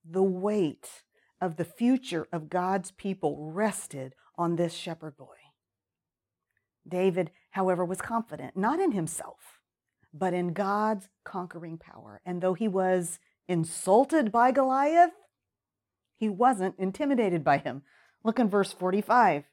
The 0.03 0.21
weight 0.21 1.03
of 1.39 1.55
the 1.55 1.63
future 1.63 2.27
of 2.33 2.49
God's 2.49 2.91
people 2.91 3.51
rested 3.53 4.15
on 4.37 4.57
this 4.57 4.73
shepherd 4.73 5.15
boy. 5.15 5.37
David, 6.85 7.31
however, 7.51 7.85
was 7.85 8.01
confident, 8.01 8.57
not 8.57 8.81
in 8.81 8.91
himself, 8.91 9.61
but 10.13 10.33
in 10.33 10.51
God's 10.51 11.07
conquering 11.23 11.77
power. 11.77 12.19
And 12.25 12.41
though 12.41 12.53
he 12.53 12.67
was 12.67 13.17
insulted 13.47 14.29
by 14.29 14.51
Goliath, 14.51 15.13
he 16.17 16.27
wasn't 16.27 16.75
intimidated 16.77 17.45
by 17.45 17.59
him. 17.59 17.83
Look 18.25 18.39
in 18.39 18.49
verse 18.49 18.73
45. 18.73 19.45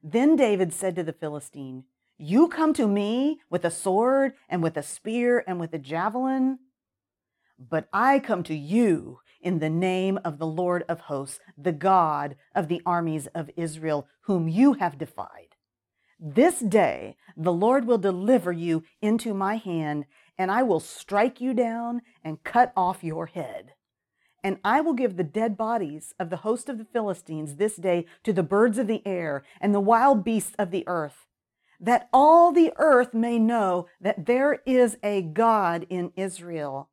Then 0.00 0.36
David 0.36 0.72
said 0.72 0.94
to 0.94 1.02
the 1.02 1.12
Philistine, 1.12 1.84
You 2.16 2.48
come 2.48 2.72
to 2.74 2.86
me 2.86 3.40
with 3.50 3.64
a 3.64 3.70
sword 3.70 4.34
and 4.48 4.62
with 4.62 4.76
a 4.76 4.82
spear 4.82 5.42
and 5.46 5.58
with 5.58 5.74
a 5.74 5.78
javelin, 5.78 6.58
but 7.58 7.88
I 7.92 8.18
come 8.20 8.42
to 8.44 8.54
you 8.54 9.20
in 9.40 9.58
the 9.58 9.70
name 9.70 10.18
of 10.24 10.38
the 10.38 10.46
Lord 10.46 10.84
of 10.88 11.00
hosts, 11.00 11.40
the 11.58 11.72
God 11.72 12.36
of 12.54 12.68
the 12.68 12.80
armies 12.86 13.26
of 13.34 13.50
Israel, 13.56 14.06
whom 14.22 14.48
you 14.48 14.74
have 14.74 14.96
defied. 14.96 15.56
This 16.18 16.60
day 16.60 17.16
the 17.36 17.52
Lord 17.52 17.86
will 17.86 17.98
deliver 17.98 18.52
you 18.52 18.84
into 19.02 19.34
my 19.34 19.56
hand, 19.56 20.06
and 20.38 20.50
I 20.50 20.62
will 20.62 20.80
strike 20.80 21.40
you 21.40 21.52
down 21.52 22.00
and 22.22 22.42
cut 22.44 22.72
off 22.76 23.04
your 23.04 23.26
head. 23.26 23.72
And 24.42 24.58
I 24.64 24.80
will 24.80 24.94
give 24.94 25.16
the 25.16 25.24
dead 25.24 25.56
bodies 25.56 26.14
of 26.18 26.30
the 26.30 26.38
host 26.38 26.68
of 26.68 26.78
the 26.78 26.84
Philistines 26.84 27.56
this 27.56 27.76
day 27.76 28.06
to 28.22 28.32
the 28.32 28.42
birds 28.42 28.78
of 28.78 28.86
the 28.86 29.02
air 29.06 29.42
and 29.60 29.74
the 29.74 29.80
wild 29.80 30.24
beasts 30.24 30.54
of 30.58 30.70
the 30.70 30.84
earth, 30.86 31.26
that 31.80 32.08
all 32.12 32.52
the 32.52 32.72
earth 32.76 33.14
may 33.14 33.38
know 33.38 33.86
that 34.00 34.26
there 34.26 34.60
is 34.66 34.96
a 35.02 35.22
God 35.22 35.86
in 35.88 36.12
Israel, 36.16 36.90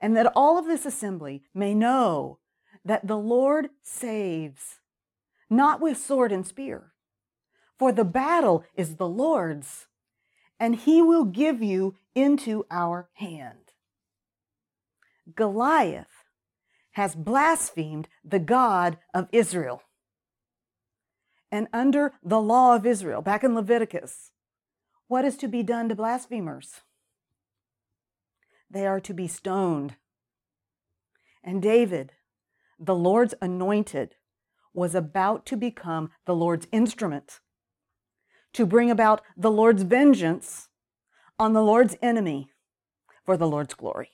and 0.00 0.16
that 0.16 0.32
all 0.34 0.58
of 0.58 0.66
this 0.66 0.86
assembly 0.86 1.42
may 1.54 1.74
know 1.74 2.38
that 2.84 3.06
the 3.06 3.18
Lord 3.18 3.68
saves, 3.82 4.80
not 5.48 5.80
with 5.80 5.96
sword 5.98 6.32
and 6.32 6.46
spear 6.46 6.92
for 7.82 7.90
the 7.90 8.04
battle 8.04 8.62
is 8.76 8.94
the 8.94 9.08
Lord's, 9.08 9.88
and 10.60 10.76
he 10.76 11.02
will 11.02 11.24
give 11.24 11.60
you 11.60 11.96
into 12.14 12.64
our 12.70 13.08
hand. 13.14 13.72
Goliath 15.34 16.28
has 16.92 17.16
blasphemed 17.16 18.06
the 18.24 18.38
God 18.38 18.98
of 19.12 19.26
Israel. 19.32 19.82
And 21.52 21.68
under 21.70 22.14
the 22.24 22.40
law 22.40 22.74
of 22.74 22.86
Israel, 22.86 23.20
back 23.20 23.44
in 23.44 23.54
Leviticus, 23.54 24.32
what 25.06 25.26
is 25.26 25.36
to 25.36 25.46
be 25.46 25.62
done 25.62 25.90
to 25.90 25.94
blasphemers? 25.94 26.80
They 28.70 28.86
are 28.86 29.00
to 29.00 29.12
be 29.12 29.28
stoned. 29.28 29.96
And 31.44 31.60
David, 31.60 32.12
the 32.80 32.94
Lord's 32.94 33.34
anointed, 33.42 34.14
was 34.72 34.94
about 34.94 35.44
to 35.44 35.56
become 35.58 36.10
the 36.24 36.34
Lord's 36.34 36.66
instrument 36.72 37.40
to 38.54 38.64
bring 38.64 38.90
about 38.90 39.20
the 39.36 39.50
Lord's 39.50 39.82
vengeance 39.82 40.68
on 41.38 41.52
the 41.52 41.62
Lord's 41.62 41.96
enemy 42.00 42.50
for 43.26 43.36
the 43.36 43.46
Lord's 43.46 43.74
glory. 43.74 44.12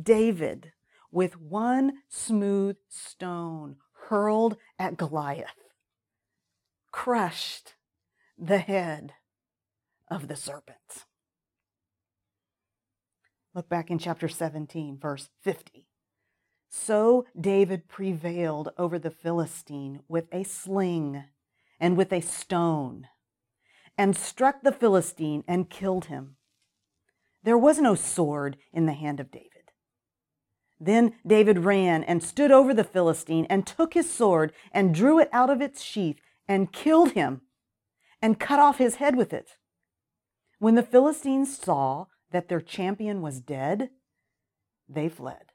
David, 0.00 0.72
with 1.12 1.40
one 1.40 1.98
smooth 2.08 2.76
stone 2.88 3.76
hurled 4.08 4.56
at 4.78 4.96
Goliath, 4.96 5.67
crushed 6.90 7.74
the 8.36 8.58
head 8.58 9.14
of 10.10 10.28
the 10.28 10.36
serpent. 10.36 11.04
Look 13.54 13.68
back 13.68 13.90
in 13.90 13.98
chapter 13.98 14.28
17, 14.28 14.98
verse 14.98 15.28
50. 15.42 15.88
So 16.68 17.26
David 17.38 17.88
prevailed 17.88 18.70
over 18.78 18.98
the 18.98 19.10
Philistine 19.10 20.00
with 20.08 20.26
a 20.32 20.44
sling 20.44 21.24
and 21.80 21.96
with 21.96 22.12
a 22.12 22.20
stone, 22.20 23.08
and 23.96 24.16
struck 24.16 24.62
the 24.62 24.72
Philistine 24.72 25.44
and 25.48 25.70
killed 25.70 26.06
him. 26.06 26.36
There 27.42 27.58
was 27.58 27.78
no 27.78 27.94
sword 27.94 28.58
in 28.72 28.86
the 28.86 28.92
hand 28.92 29.20
of 29.20 29.30
David. 29.30 29.72
Then 30.80 31.14
David 31.26 31.60
ran 31.60 32.04
and 32.04 32.22
stood 32.22 32.50
over 32.50 32.72
the 32.72 32.84
Philistine 32.84 33.46
and 33.48 33.66
took 33.66 33.94
his 33.94 34.12
sword 34.12 34.52
and 34.72 34.94
drew 34.94 35.18
it 35.18 35.28
out 35.32 35.50
of 35.50 35.60
its 35.60 35.82
sheath 35.82 36.20
and 36.48 36.72
killed 36.72 37.12
him 37.12 37.42
and 38.20 38.40
cut 38.40 38.58
off 38.58 38.78
his 38.78 38.96
head 38.96 39.16
with 39.16 39.32
it. 39.32 39.56
When 40.58 40.74
the 40.74 40.82
Philistines 40.82 41.56
saw 41.56 42.06
that 42.32 42.48
their 42.48 42.60
champion 42.60 43.22
was 43.22 43.40
dead, 43.40 43.90
they 44.88 45.08
fled. 45.08 45.52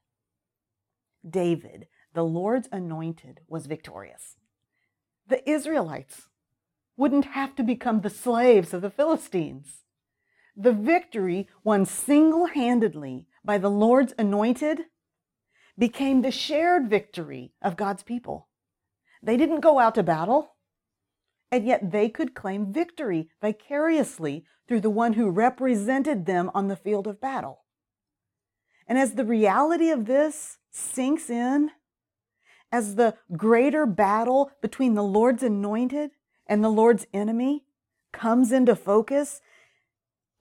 David, 1.27 1.87
the 2.13 2.23
Lord's 2.23 2.69
anointed, 2.71 3.41
was 3.47 3.65
victorious 3.65 4.37
the 5.27 5.49
Israelites 5.49 6.29
wouldn't 6.97 7.25
have 7.25 7.55
to 7.55 7.63
become 7.63 8.01
the 8.01 8.09
slaves 8.09 8.73
of 8.73 8.81
the 8.81 8.89
Philistines. 8.89 9.83
The 10.55 10.73
victory 10.73 11.47
won 11.63 11.85
single 11.85 12.47
handedly 12.47 13.25
by 13.43 13.57
the 13.57 13.71
Lord's 13.71 14.13
anointed 14.17 14.81
became 15.77 16.21
the 16.21 16.31
shared 16.31 16.89
victory 16.89 17.53
of 17.61 17.77
God's 17.77 18.03
people. 18.03 18.47
They 19.23 19.37
didn't 19.37 19.61
go 19.61 19.79
out 19.79 19.95
to 19.95 20.03
battle, 20.03 20.52
and 21.53 21.67
yet 21.67 21.91
they 21.91 22.09
could 22.09 22.33
claim 22.33 22.73
victory 22.73 23.29
vicariously 23.39 24.43
through 24.67 24.79
the 24.81 24.89
one 24.89 25.13
who 25.13 25.29
represented 25.29 26.25
them 26.25 26.49
on 26.55 26.67
the 26.67 26.75
field 26.75 27.05
of 27.05 27.21
battle. 27.21 27.59
And 28.87 28.97
as 28.97 29.13
the 29.13 29.23
reality 29.23 29.91
of 29.91 30.05
this 30.05 30.57
sinks 30.71 31.29
in, 31.29 31.69
as 32.71 32.95
the 32.95 33.13
greater 33.37 33.85
battle 33.85 34.49
between 34.63 34.95
the 34.95 35.03
Lord's 35.03 35.43
anointed 35.43 36.09
and 36.47 36.63
the 36.63 36.71
Lord's 36.71 37.05
enemy 37.13 37.65
comes 38.11 38.51
into 38.51 38.75
focus, 38.75 39.39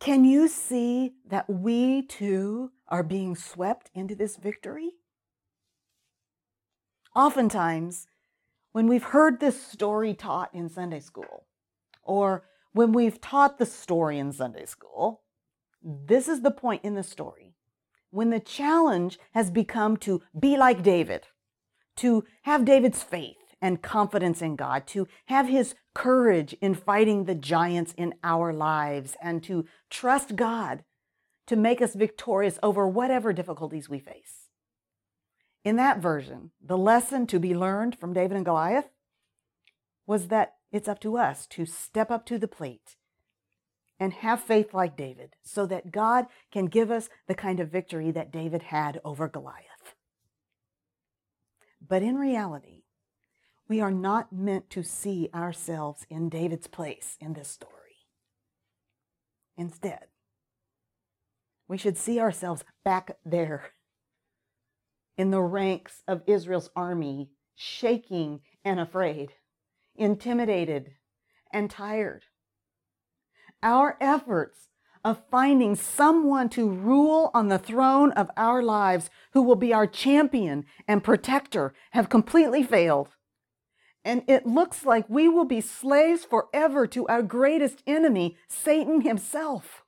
can 0.01 0.25
you 0.25 0.48
see 0.48 1.12
that 1.29 1.46
we 1.46 2.07
too 2.07 2.70
are 2.88 3.03
being 3.03 3.37
swept 3.37 3.90
into 3.92 4.14
this 4.14 4.37
victory? 4.37 4.92
Oftentimes, 7.14 8.07
when 8.73 8.89
we've 8.89 9.05
heard 9.05 9.41
this 9.41 9.63
story 9.63 10.15
taught 10.15 10.55
in 10.55 10.69
Sunday 10.69 11.01
school, 11.01 11.47
or 12.03 12.45
when 12.73 12.93
we've 12.93 13.21
taught 13.21 13.59
the 13.59 13.67
story 13.67 14.19
in 14.19 14.33
Sunday 14.33 14.67
school, 14.67 15.23
this 15.83 16.29
is 16.29 16.43
the 16.43 16.51
point 16.51 16.85
in 16.85 16.95
the 16.95 17.03
story 17.03 17.55
when 18.11 18.31
the 18.31 18.41
challenge 18.41 19.19
has 19.33 19.51
become 19.51 19.97
to 19.97 20.23
be 20.39 20.57
like 20.57 20.83
David, 20.83 21.27
to 21.97 22.25
have 22.43 22.65
David's 22.65 23.03
faith 23.03 23.37
and 23.61 23.81
confidence 23.81 24.43
in 24.43 24.55
God, 24.55 24.87
to 24.89 25.09
have 25.27 25.49
his 25.49 25.75
courage 25.95 26.53
in 26.61 26.75
fighting 26.75 27.25
the 27.25 27.35
giants 27.35 27.95
in 27.97 28.15
our 28.23 28.53
lives, 28.53 29.17
and 29.23 29.43
to 29.45 29.65
trust 29.89 30.37
God 30.37 30.85
to 31.47 31.57
make 31.57 31.81
us 31.81 31.95
victorious 31.95 32.59
over 32.63 32.87
whatever 32.87 33.33
difficulties 33.33 33.89
we 33.89 33.99
face. 33.99 34.41
In 35.64 35.77
that 35.77 35.98
version, 35.98 36.51
the 36.61 36.79
lesson 36.79 37.27
to 37.29 37.38
be 37.38 37.55
learned 37.55 37.98
from 37.98 38.12
David 38.12 38.37
and 38.37 38.44
Goliath 38.44 38.88
was 40.07 40.29
that 40.29 40.55
it's 40.72 40.88
up 40.88 41.01
to 41.01 41.16
us 41.16 41.46
to 41.48 41.66
step 41.66 42.11
up 42.11 42.27
to 42.27 42.38
the 42.38 42.48
plate 42.48 42.96
and 44.01 44.12
have 44.12 44.40
faith 44.40 44.75
like 44.75 44.96
David 44.96 45.37
so 45.42 45.64
that 45.66 45.92
God 45.92 46.27
can 46.51 46.66
give 46.66 46.90
us 46.90 47.09
the 47.29 47.35
kind 47.35 47.61
of 47.61 47.70
victory 47.70 48.11
that 48.11 48.33
David 48.33 48.62
had 48.64 49.01
over 49.05 49.29
Goliath. 49.29 49.94
But 51.87 52.03
in 52.03 52.16
reality, 52.16 52.83
we 53.68 53.81
are 53.81 53.92
not 53.92 54.33
meant 54.33 54.70
to 54.70 54.83
see 54.83 55.31
ourselves 55.33 56.05
in 56.11 56.29
David's 56.29 56.66
place 56.66 57.16
in 57.20 57.35
this 57.35 57.48
story. 57.48 57.72
Instead, 59.57 60.07
we 61.68 61.79
should 61.79 61.96
see 61.96 62.18
ourselves 62.18 62.64
back 62.85 63.16
there 63.25 63.70
in 65.16 65.31
the 65.31 65.40
ranks 65.40 66.03
of 66.09 66.22
Israel's 66.27 66.70
army, 66.75 67.31
shaking 67.55 68.40
and 68.64 68.81
afraid, 68.81 69.33
intimidated 69.94 70.92
and 71.53 71.70
tired. 71.70 72.25
Our 73.62 73.96
efforts 74.01 74.68
of 75.05 75.22
finding 75.31 75.75
someone 75.75 76.48
to 76.51 76.68
rule 76.68 77.31
on 77.35 77.48
the 77.48 77.59
throne 77.59 78.12
of 78.12 78.31
our 78.37 78.62
lives 78.62 79.11
who 79.33 79.42
will 79.42 79.57
be 79.57 79.72
our 79.72 79.87
champion 79.87 80.64
and 80.87 81.03
protector 81.03 81.75
have 81.90 82.09
completely 82.09 82.62
failed. 82.62 83.09
And 84.05 84.22
it 84.27 84.46
looks 84.46 84.85
like 84.85 85.09
we 85.09 85.29
will 85.29 85.44
be 85.44 85.61
slaves 85.61 86.25
forever 86.25 86.87
to 86.88 87.07
our 87.07 87.22
greatest 87.22 87.83
enemy, 87.87 88.37
Satan 88.48 89.03
himself. 89.03 89.85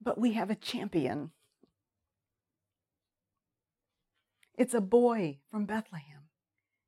But 0.00 0.18
we 0.18 0.32
have 0.32 0.50
a 0.50 0.54
champion. 0.54 1.32
It's 4.60 4.74
a 4.74 4.82
boy 4.82 5.38
from 5.50 5.64
Bethlehem, 5.64 6.28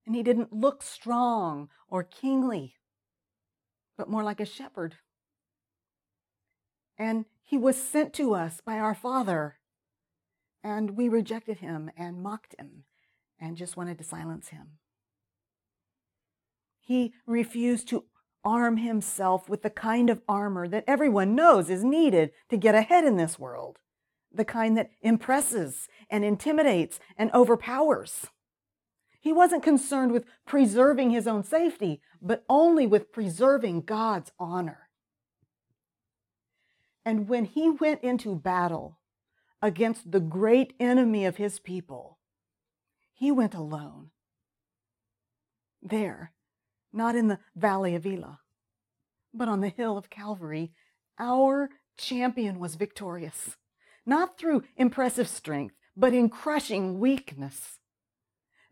and 0.04 0.14
he 0.14 0.22
didn't 0.22 0.52
look 0.52 0.82
strong 0.82 1.70
or 1.88 2.04
kingly, 2.04 2.74
but 3.96 4.10
more 4.10 4.22
like 4.22 4.40
a 4.40 4.44
shepherd. 4.44 4.96
And 6.98 7.24
he 7.42 7.56
was 7.56 7.82
sent 7.82 8.12
to 8.12 8.34
us 8.34 8.60
by 8.60 8.78
our 8.78 8.94
Father, 8.94 9.56
and 10.62 10.98
we 10.98 11.08
rejected 11.08 11.60
him 11.60 11.90
and 11.96 12.22
mocked 12.22 12.54
him 12.58 12.84
and 13.40 13.56
just 13.56 13.74
wanted 13.74 13.96
to 13.96 14.04
silence 14.04 14.48
him. 14.48 14.72
He 16.78 17.14
refused 17.26 17.88
to 17.88 18.04
arm 18.44 18.76
himself 18.76 19.48
with 19.48 19.62
the 19.62 19.70
kind 19.70 20.10
of 20.10 20.20
armor 20.28 20.68
that 20.68 20.84
everyone 20.86 21.34
knows 21.34 21.70
is 21.70 21.82
needed 21.82 22.32
to 22.50 22.58
get 22.58 22.74
ahead 22.74 23.06
in 23.06 23.16
this 23.16 23.38
world, 23.38 23.78
the 24.34 24.44
kind 24.44 24.76
that 24.76 24.90
impresses 25.00 25.88
and 26.10 26.24
intimidates 26.24 26.98
and 27.16 27.30
overpowers. 27.32 28.26
He 29.20 29.32
wasn't 29.32 29.62
concerned 29.62 30.12
with 30.12 30.24
preserving 30.46 31.10
his 31.10 31.26
own 31.26 31.44
safety, 31.44 32.00
but 32.20 32.44
only 32.48 32.86
with 32.86 33.12
preserving 33.12 33.82
God's 33.82 34.32
honor. 34.38 34.88
And 37.04 37.28
when 37.28 37.44
he 37.44 37.70
went 37.70 38.02
into 38.02 38.34
battle 38.34 38.98
against 39.60 40.10
the 40.10 40.20
great 40.20 40.74
enemy 40.80 41.24
of 41.24 41.36
his 41.36 41.60
people, 41.60 42.18
he 43.12 43.30
went 43.30 43.54
alone. 43.54 44.10
There, 45.80 46.32
not 46.92 47.14
in 47.14 47.28
the 47.28 47.38
valley 47.54 47.94
of 47.94 48.06
Elah, 48.06 48.40
but 49.32 49.48
on 49.48 49.60
the 49.60 49.68
hill 49.68 49.96
of 49.96 50.10
Calvary, 50.10 50.72
our 51.18 51.70
champion 51.96 52.58
was 52.58 52.74
victorious, 52.74 53.56
not 54.06 54.38
through 54.38 54.64
impressive 54.76 55.28
strength, 55.28 55.74
but 55.96 56.14
in 56.14 56.28
crushing 56.28 56.98
weakness. 56.98 57.78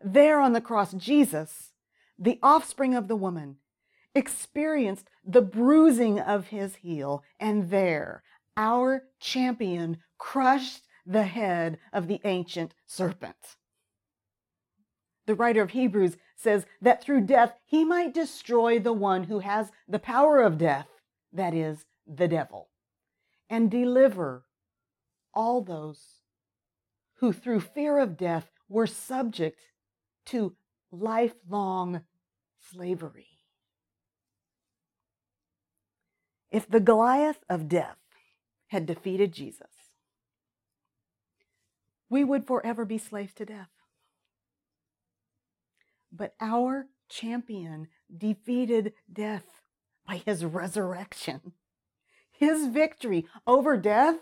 There 0.03 0.39
on 0.39 0.53
the 0.53 0.61
cross, 0.61 0.93
Jesus, 0.93 1.73
the 2.17 2.39
offspring 2.41 2.95
of 2.95 3.07
the 3.07 3.15
woman, 3.15 3.57
experienced 4.13 5.09
the 5.23 5.41
bruising 5.41 6.19
of 6.19 6.47
his 6.47 6.77
heel, 6.77 7.23
and 7.39 7.69
there, 7.69 8.23
our 8.57 9.03
champion 9.19 9.97
crushed 10.17 10.83
the 11.05 11.23
head 11.23 11.79
of 11.93 12.07
the 12.07 12.19
ancient 12.23 12.73
serpent 12.85 13.55
the 15.31 15.35
writer 15.35 15.61
of 15.61 15.71
Hebrews 15.71 16.17
says 16.35 16.65
that 16.81 17.01
through 17.01 17.21
death 17.21 17.53
he 17.65 17.85
might 17.85 18.13
destroy 18.13 18.79
the 18.79 18.91
one 18.91 19.23
who 19.23 19.39
has 19.39 19.71
the 19.87 19.97
power 19.97 20.41
of 20.41 20.57
death, 20.57 20.87
that 21.31 21.53
is, 21.53 21.85
the 22.05 22.27
devil, 22.27 22.69
and 23.49 23.71
deliver 23.71 24.43
all 25.33 25.61
those 25.61 26.21
who 27.15 27.31
through 27.31 27.59
fear 27.59 27.99
of 27.99 28.17
death 28.17 28.49
were 28.67 28.87
subject 28.87 29.59
to 30.25 30.55
lifelong 30.91 32.01
slavery. 32.71 33.27
If 36.51 36.67
the 36.67 36.79
Goliath 36.79 37.43
of 37.49 37.69
death 37.69 37.97
had 38.67 38.85
defeated 38.85 39.33
Jesus, 39.33 39.67
we 42.09 42.23
would 42.23 42.45
forever 42.45 42.83
be 42.83 42.97
slaves 42.97 43.33
to 43.35 43.45
death. 43.45 43.69
But 46.11 46.35
our 46.41 46.87
champion 47.09 47.87
defeated 48.15 48.93
death 49.11 49.45
by 50.05 50.17
his 50.17 50.43
resurrection. 50.43 51.53
His 52.31 52.67
victory 52.67 53.27
over 53.47 53.77
death 53.77 54.17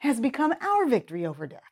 has 0.00 0.20
become 0.20 0.54
our 0.60 0.86
victory 0.86 1.24
over 1.24 1.46
death. 1.46 1.62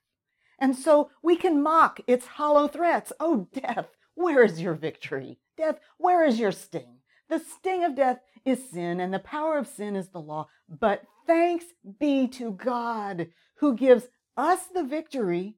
And 0.58 0.74
so 0.74 1.10
we 1.22 1.36
can 1.36 1.62
mock 1.62 2.00
its 2.06 2.26
hollow 2.26 2.68
threats. 2.68 3.12
Oh, 3.20 3.48
death, 3.52 3.88
where 4.14 4.42
is 4.42 4.60
your 4.60 4.74
victory? 4.74 5.38
Death, 5.56 5.78
where 5.98 6.24
is 6.24 6.38
your 6.38 6.52
sting? 6.52 6.98
The 7.28 7.38
sting 7.38 7.84
of 7.84 7.94
death 7.94 8.20
is 8.44 8.70
sin, 8.70 9.00
and 9.00 9.12
the 9.12 9.18
power 9.18 9.58
of 9.58 9.66
sin 9.66 9.96
is 9.96 10.08
the 10.08 10.20
law. 10.20 10.48
But 10.68 11.02
thanks 11.26 11.66
be 11.98 12.26
to 12.28 12.52
God 12.52 13.28
who 13.56 13.74
gives 13.74 14.08
us 14.36 14.60
the 14.72 14.84
victory 14.84 15.56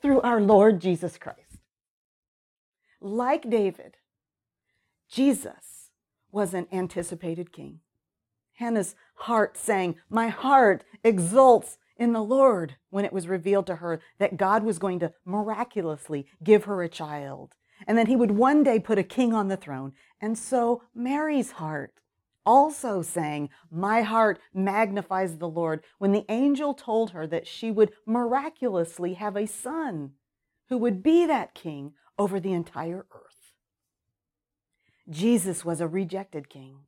through 0.00 0.20
our 0.20 0.40
Lord 0.40 0.80
Jesus 0.80 1.18
Christ 1.18 1.50
like 3.00 3.48
David, 3.48 3.96
Jesus 5.10 5.90
was 6.30 6.54
an 6.54 6.66
anticipated 6.70 7.52
king. 7.52 7.80
Hannah's 8.54 8.94
heart 9.14 9.56
sang, 9.56 9.96
My 10.10 10.28
heart 10.28 10.84
exults 11.02 11.78
in 12.00 12.14
the 12.14 12.22
Lord 12.22 12.76
when 12.88 13.04
it 13.04 13.12
was 13.12 13.28
revealed 13.28 13.66
to 13.66 13.76
her 13.76 14.00
that 14.18 14.38
God 14.38 14.64
was 14.64 14.78
going 14.78 14.98
to 15.00 15.12
miraculously 15.24 16.26
give 16.42 16.64
her 16.64 16.82
a 16.82 16.88
child 16.88 17.54
and 17.86 17.96
that 17.96 18.08
he 18.08 18.16
would 18.16 18.32
one 18.32 18.62
day 18.64 18.80
put 18.80 18.98
a 18.98 19.04
king 19.04 19.34
on 19.34 19.48
the 19.48 19.56
throne. 19.56 19.92
And 20.20 20.36
so 20.36 20.82
Mary's 20.94 21.52
heart 21.52 21.92
also 22.46 23.02
sang, 23.02 23.50
My 23.70 24.00
heart 24.00 24.40
magnifies 24.54 25.36
the 25.36 25.48
Lord 25.48 25.84
when 25.98 26.12
the 26.12 26.24
angel 26.30 26.72
told 26.72 27.10
her 27.10 27.26
that 27.26 27.46
she 27.46 27.70
would 27.70 27.92
miraculously 28.06 29.14
have 29.14 29.36
a 29.36 29.46
son 29.46 30.12
who 30.70 30.78
would 30.78 31.02
be 31.02 31.26
that 31.26 31.54
king 31.54 31.92
over 32.18 32.40
the 32.40 32.52
entire 32.52 33.06
earth. 33.12 33.52
Jesus 35.08 35.64
was 35.64 35.80
a 35.80 35.88
rejected 35.88 36.48
king. 36.48 36.80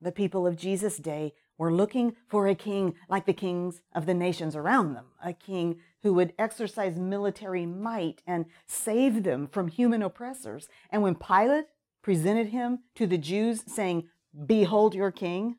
The 0.00 0.12
people 0.12 0.46
of 0.46 0.56
Jesus' 0.56 0.96
day 0.96 1.34
were 1.60 1.70
looking 1.70 2.16
for 2.26 2.48
a 2.48 2.54
king 2.54 2.94
like 3.10 3.26
the 3.26 3.34
kings 3.34 3.82
of 3.94 4.06
the 4.06 4.14
nations 4.14 4.56
around 4.56 4.94
them, 4.94 5.04
a 5.22 5.34
king 5.34 5.78
who 6.02 6.14
would 6.14 6.32
exercise 6.38 6.98
military 6.98 7.66
might 7.66 8.22
and 8.26 8.46
save 8.66 9.24
them 9.24 9.46
from 9.46 9.68
human 9.68 10.02
oppressors. 10.02 10.70
And 10.88 11.02
when 11.02 11.14
Pilate 11.14 11.66
presented 12.00 12.46
him 12.46 12.78
to 12.94 13.06
the 13.06 13.18
Jews, 13.18 13.62
saying, 13.66 14.08
Behold 14.46 14.94
your 14.94 15.10
king, 15.10 15.56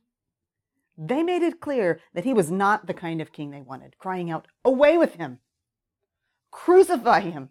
they 0.97 1.21
made 1.21 1.43
it 1.43 1.61
clear 1.61 1.99
that 2.15 2.23
he 2.23 2.33
was 2.33 2.49
not 2.49 2.87
the 2.87 2.95
kind 2.95 3.21
of 3.21 3.31
king 3.31 3.51
they 3.51 3.61
wanted, 3.61 3.99
crying 3.99 4.31
out, 4.31 4.47
Away 4.65 4.97
with 4.97 5.15
him! 5.15 5.37
Crucify 6.49 7.19
him! 7.19 7.49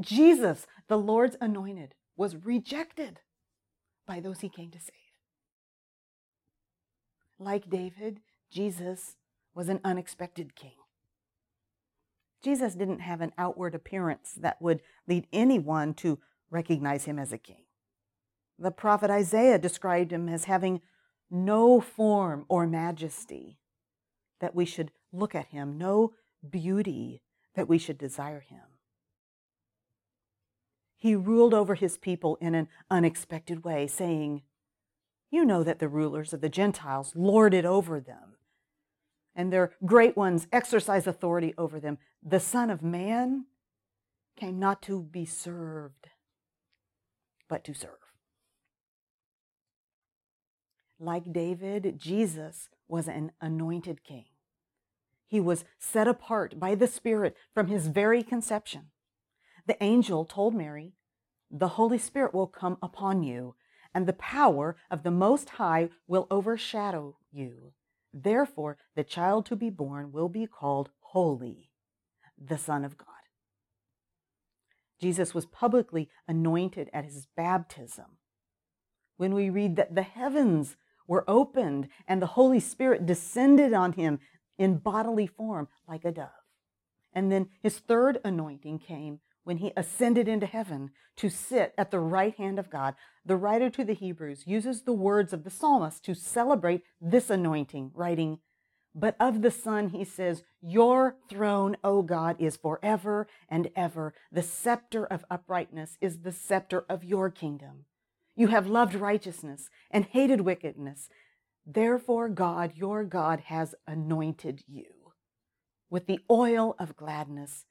Jesus, 0.00 0.66
the 0.88 0.98
Lord's 0.98 1.36
anointed, 1.40 1.94
was 2.16 2.44
rejected 2.44 3.20
by 4.04 4.18
those 4.18 4.40
he 4.40 4.48
came 4.48 4.72
to 4.72 4.80
save. 4.80 5.05
Like 7.38 7.68
David, 7.68 8.20
Jesus 8.50 9.16
was 9.54 9.68
an 9.68 9.80
unexpected 9.84 10.54
king. 10.54 10.72
Jesus 12.42 12.74
didn't 12.74 13.00
have 13.00 13.20
an 13.20 13.32
outward 13.36 13.74
appearance 13.74 14.34
that 14.40 14.60
would 14.60 14.80
lead 15.06 15.26
anyone 15.32 15.94
to 15.94 16.18
recognize 16.50 17.04
him 17.04 17.18
as 17.18 17.32
a 17.32 17.38
king. 17.38 17.64
The 18.58 18.70
prophet 18.70 19.10
Isaiah 19.10 19.58
described 19.58 20.12
him 20.12 20.28
as 20.28 20.44
having 20.44 20.80
no 21.30 21.80
form 21.80 22.44
or 22.48 22.66
majesty 22.66 23.58
that 24.40 24.54
we 24.54 24.64
should 24.64 24.92
look 25.12 25.34
at 25.34 25.46
him, 25.46 25.76
no 25.76 26.12
beauty 26.48 27.22
that 27.54 27.68
we 27.68 27.78
should 27.78 27.98
desire 27.98 28.40
him. 28.40 28.60
He 30.96 31.14
ruled 31.14 31.52
over 31.52 31.74
his 31.74 31.98
people 31.98 32.36
in 32.40 32.54
an 32.54 32.68
unexpected 32.90 33.64
way, 33.64 33.86
saying, 33.86 34.42
You 35.30 35.44
know 35.44 35.62
that 35.62 35.78
the 35.78 35.88
rulers 35.88 36.32
of 36.32 36.40
the 36.40 36.48
Gentiles 36.48 37.12
lord 37.14 37.52
it 37.52 37.64
over 37.64 38.00
them, 38.00 38.36
and 39.34 39.52
their 39.52 39.72
great 39.84 40.16
ones 40.16 40.46
exercise 40.52 41.06
authority 41.06 41.54
over 41.58 41.80
them. 41.80 41.98
The 42.22 42.40
Son 42.40 42.70
of 42.70 42.82
Man 42.82 43.46
came 44.36 44.58
not 44.58 44.82
to 44.82 45.02
be 45.02 45.24
served, 45.24 46.08
but 47.48 47.64
to 47.64 47.74
serve. 47.74 47.90
Like 50.98 51.32
David, 51.32 51.98
Jesus 51.98 52.68
was 52.88 53.08
an 53.08 53.32
anointed 53.40 54.04
king. 54.04 54.26
He 55.26 55.40
was 55.40 55.64
set 55.78 56.06
apart 56.06 56.58
by 56.58 56.74
the 56.74 56.86
Spirit 56.86 57.36
from 57.52 57.66
his 57.66 57.88
very 57.88 58.22
conception. 58.22 58.86
The 59.66 59.82
angel 59.82 60.24
told 60.24 60.54
Mary, 60.54 60.94
The 61.50 61.68
Holy 61.68 61.98
Spirit 61.98 62.32
will 62.32 62.46
come 62.46 62.78
upon 62.80 63.22
you, 63.22 63.56
and 63.96 64.06
the 64.06 64.12
power 64.12 64.76
of 64.90 65.04
the 65.04 65.10
Most 65.10 65.48
High 65.48 65.88
will 66.06 66.26
overshadow 66.30 67.16
you. 67.32 67.72
Therefore, 68.12 68.76
the 68.94 69.02
child 69.02 69.46
to 69.46 69.56
be 69.56 69.70
born 69.70 70.12
will 70.12 70.28
be 70.28 70.46
called 70.46 70.90
Holy, 71.00 71.70
the 72.36 72.58
Son 72.58 72.84
of 72.84 72.98
God. 72.98 73.08
Jesus 75.00 75.32
was 75.32 75.46
publicly 75.46 76.10
anointed 76.28 76.90
at 76.92 77.06
his 77.06 77.26
baptism. 77.38 78.18
When 79.16 79.32
we 79.32 79.48
read 79.48 79.76
that 79.76 79.94
the 79.94 80.02
heavens 80.02 80.76
were 81.08 81.24
opened 81.26 81.88
and 82.06 82.20
the 82.20 82.26
Holy 82.26 82.60
Spirit 82.60 83.06
descended 83.06 83.72
on 83.72 83.94
him 83.94 84.18
in 84.58 84.76
bodily 84.76 85.26
form 85.26 85.68
like 85.88 86.04
a 86.04 86.12
dove. 86.12 86.28
And 87.14 87.32
then 87.32 87.48
his 87.62 87.78
third 87.78 88.18
anointing 88.22 88.80
came 88.80 89.20
when 89.46 89.58
he 89.58 89.72
ascended 89.76 90.26
into 90.26 90.44
heaven 90.44 90.90
to 91.16 91.30
sit 91.30 91.72
at 91.78 91.92
the 91.92 92.00
right 92.00 92.34
hand 92.34 92.58
of 92.58 92.68
God. 92.68 92.96
The 93.24 93.36
writer 93.36 93.70
to 93.70 93.84
the 93.84 93.94
Hebrews 93.94 94.42
uses 94.44 94.82
the 94.82 94.92
words 94.92 95.32
of 95.32 95.44
the 95.44 95.50
psalmist 95.50 96.04
to 96.06 96.14
celebrate 96.14 96.82
this 97.00 97.30
anointing, 97.30 97.92
writing, 97.94 98.40
But 98.92 99.14
of 99.20 99.42
the 99.42 99.52
Son, 99.52 99.90
he 99.90 100.02
says, 100.02 100.42
Your 100.60 101.14
throne, 101.28 101.76
O 101.84 102.02
God, 102.02 102.34
is 102.40 102.56
forever 102.56 103.28
and 103.48 103.70
ever. 103.76 104.14
The 104.32 104.42
scepter 104.42 105.06
of 105.06 105.24
uprightness 105.30 105.96
is 106.00 106.22
the 106.22 106.32
scepter 106.32 106.84
of 106.88 107.04
your 107.04 107.30
kingdom. 107.30 107.84
You 108.34 108.48
have 108.48 108.66
loved 108.66 108.96
righteousness 108.96 109.70
and 109.92 110.06
hated 110.06 110.40
wickedness. 110.40 111.08
Therefore, 111.64 112.28
God, 112.28 112.72
your 112.74 113.04
God, 113.04 113.42
has 113.46 113.76
anointed 113.86 114.64
you 114.66 115.12
with 115.88 116.08
the 116.08 116.18
oil 116.28 116.74
of 116.80 116.96
gladness 116.96 117.64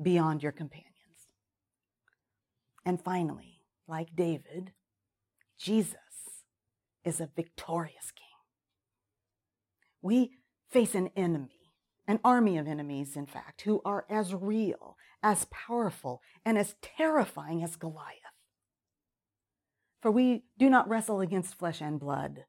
beyond 0.00 0.44
your 0.44 0.52
companions. 0.52 0.95
And 2.86 3.02
finally, 3.02 3.62
like 3.88 4.14
David, 4.14 4.72
Jesus 5.58 5.98
is 7.04 7.20
a 7.20 7.28
victorious 7.34 8.12
king. 8.14 8.26
We 10.00 10.30
face 10.70 10.94
an 10.94 11.10
enemy, 11.16 11.72
an 12.06 12.20
army 12.22 12.58
of 12.58 12.68
enemies, 12.68 13.16
in 13.16 13.26
fact, 13.26 13.62
who 13.62 13.82
are 13.84 14.06
as 14.08 14.32
real, 14.32 14.96
as 15.20 15.46
powerful, 15.50 16.22
and 16.44 16.56
as 16.56 16.76
terrifying 16.80 17.64
as 17.64 17.74
Goliath. 17.74 18.20
For 20.00 20.12
we 20.12 20.44
do 20.56 20.70
not 20.70 20.88
wrestle 20.88 21.20
against 21.20 21.58
flesh 21.58 21.80
and 21.80 21.98
blood, 21.98 22.44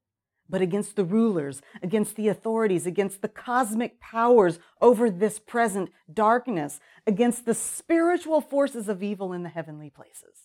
but 0.49 0.61
against 0.61 0.95
the 0.95 1.05
rulers, 1.05 1.61
against 1.81 2.15
the 2.15 2.27
authorities, 2.27 2.85
against 2.85 3.21
the 3.21 3.27
cosmic 3.27 3.99
powers 3.99 4.59
over 4.81 5.09
this 5.09 5.39
present 5.39 5.89
darkness, 6.11 6.79
against 7.05 7.45
the 7.45 7.53
spiritual 7.53 8.41
forces 8.41 8.87
of 8.87 9.03
evil 9.03 9.33
in 9.33 9.43
the 9.43 9.49
heavenly 9.49 9.89
places. 9.89 10.39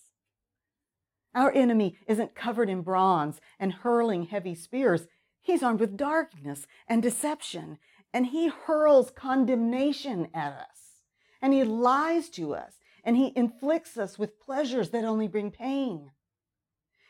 Our 1.34 1.52
enemy 1.52 1.96
isn't 2.06 2.34
covered 2.34 2.68
in 2.68 2.82
bronze 2.82 3.40
and 3.58 3.72
hurling 3.72 4.24
heavy 4.24 4.54
spears. 4.54 5.06
He's 5.40 5.62
armed 5.62 5.80
with 5.80 5.96
darkness 5.96 6.66
and 6.86 7.02
deception, 7.02 7.78
and 8.12 8.26
he 8.26 8.48
hurls 8.48 9.10
condemnation 9.10 10.28
at 10.34 10.52
us, 10.52 11.02
and 11.40 11.54
he 11.54 11.64
lies 11.64 12.28
to 12.30 12.54
us, 12.54 12.74
and 13.02 13.16
he 13.16 13.32
inflicts 13.34 13.96
us 13.96 14.18
with 14.18 14.38
pleasures 14.40 14.90
that 14.90 15.04
only 15.04 15.26
bring 15.26 15.50
pain. 15.50 16.10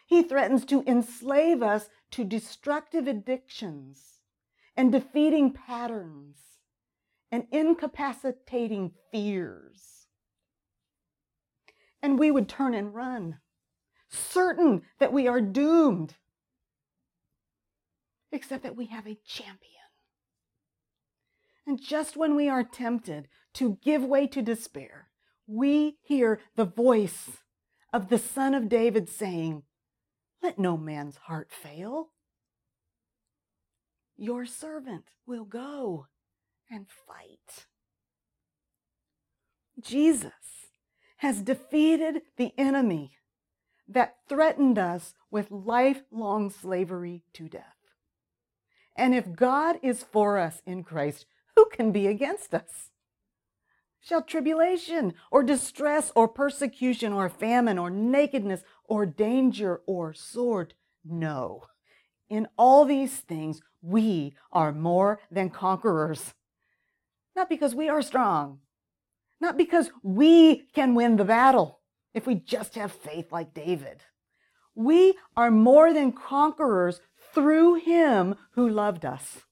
He 0.07 0.22
threatens 0.22 0.64
to 0.66 0.84
enslave 0.86 1.62
us 1.62 1.88
to 2.12 2.24
destructive 2.24 3.06
addictions 3.06 4.20
and 4.76 4.92
defeating 4.92 5.52
patterns 5.52 6.36
and 7.30 7.46
incapacitating 7.50 8.92
fears. 9.10 10.06
And 12.02 12.18
we 12.18 12.30
would 12.30 12.48
turn 12.48 12.74
and 12.74 12.94
run, 12.94 13.38
certain 14.10 14.82
that 14.98 15.12
we 15.12 15.26
are 15.28 15.40
doomed, 15.40 16.14
except 18.30 18.62
that 18.62 18.76
we 18.76 18.86
have 18.86 19.06
a 19.06 19.18
champion. 19.26 19.58
And 21.66 21.80
just 21.80 22.16
when 22.16 22.34
we 22.34 22.48
are 22.48 22.64
tempted 22.64 23.28
to 23.54 23.78
give 23.82 24.04
way 24.04 24.26
to 24.26 24.42
despair, 24.42 25.08
we 25.46 25.96
hear 26.02 26.40
the 26.56 26.64
voice 26.64 27.30
of 27.92 28.08
the 28.08 28.18
Son 28.18 28.54
of 28.54 28.68
David 28.68 29.08
saying, 29.08 29.62
let 30.43 30.59
no 30.59 30.76
man's 30.76 31.16
heart 31.16 31.51
fail. 31.51 32.09
Your 34.16 34.45
servant 34.45 35.05
will 35.26 35.45
go 35.45 36.07
and 36.70 36.86
fight. 37.07 37.66
Jesus 39.80 40.32
has 41.18 41.40
defeated 41.40 42.22
the 42.36 42.53
enemy 42.59 43.12
that 43.88 44.16
threatened 44.28 44.78
us 44.78 45.14
with 45.30 45.51
lifelong 45.51 46.51
slavery 46.51 47.24
to 47.34 47.49
death. 47.49 47.76
And 48.97 49.14
if 49.14 49.34
God 49.34 49.78
is 49.82 50.03
for 50.03 50.38
us 50.38 50.62
in 50.66 50.82
Christ, 50.82 51.26
who 51.57 51.66
can 51.72 51.93
be 51.93 52.07
against 52.07 52.55
us? 52.55 52.90
Shall 54.05 54.22
tribulation 54.22 55.14
or 55.30 55.44
distress 55.44 56.11
or 56.16 56.26
persecution 56.26 57.12
or 57.12 57.28
famine 57.28 57.78
or 57.78 57.88
nakedness 57.88 58.64
or 58.84 59.07
danger 59.07 59.80
or 59.86 60.12
sword? 60.12 60.74
No. 61.05 61.62
In 62.28 62.48
all 62.59 62.84
these 62.84 63.18
things, 63.18 63.62
we 63.80 64.34
are 64.50 64.72
more 64.72 65.20
than 65.30 65.50
conquerors. 65.50 66.34
Not 67.36 67.48
because 67.48 67.76
we 67.76 67.88
are 67.88 68.03
strong, 68.03 68.59
not 69.40 69.57
because 69.57 69.90
we 70.03 70.64
can 70.74 70.96
win 70.96 71.16
the 71.16 71.24
battle 71.24 71.78
if 72.12 72.26
we 72.26 72.34
just 72.34 72.74
have 72.74 72.90
faith 72.90 73.30
like 73.30 73.55
David. 73.55 74.03
We 74.74 75.14
are 75.36 75.50
more 75.50 75.92
than 75.92 76.11
conquerors 76.11 77.00
through 77.32 77.74
him 77.76 78.34
who 78.55 78.68
loved 78.68 79.05
us. 79.05 79.42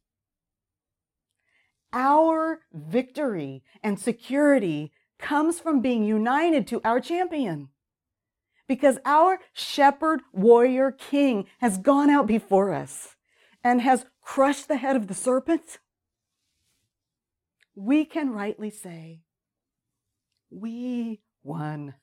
Our 1.92 2.60
victory 2.72 3.62
and 3.82 3.98
security 3.98 4.92
comes 5.18 5.60
from 5.60 5.80
being 5.80 6.04
united 6.04 6.66
to 6.68 6.80
our 6.84 7.00
champion. 7.00 7.68
Because 8.66 8.98
our 9.04 9.40
shepherd 9.52 10.20
warrior 10.32 10.92
king 10.92 11.46
has 11.58 11.78
gone 11.78 12.08
out 12.08 12.26
before 12.26 12.72
us 12.72 13.16
and 13.64 13.82
has 13.82 14.06
crushed 14.22 14.68
the 14.68 14.76
head 14.76 14.94
of 14.94 15.08
the 15.08 15.14
serpent, 15.14 15.78
we 17.74 18.04
can 18.04 18.30
rightly 18.30 18.70
say, 18.70 19.22
We 20.50 21.20
won, 21.42 21.94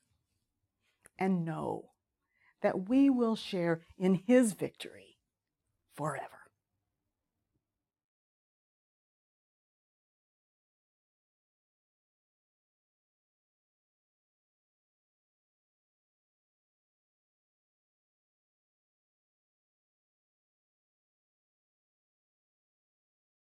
and 1.18 1.46
know 1.46 1.92
that 2.62 2.90
we 2.90 3.10
will 3.10 3.36
share 3.36 3.82
in 3.98 4.16
his 4.28 4.54
victory 4.54 5.18
forever. 5.96 6.37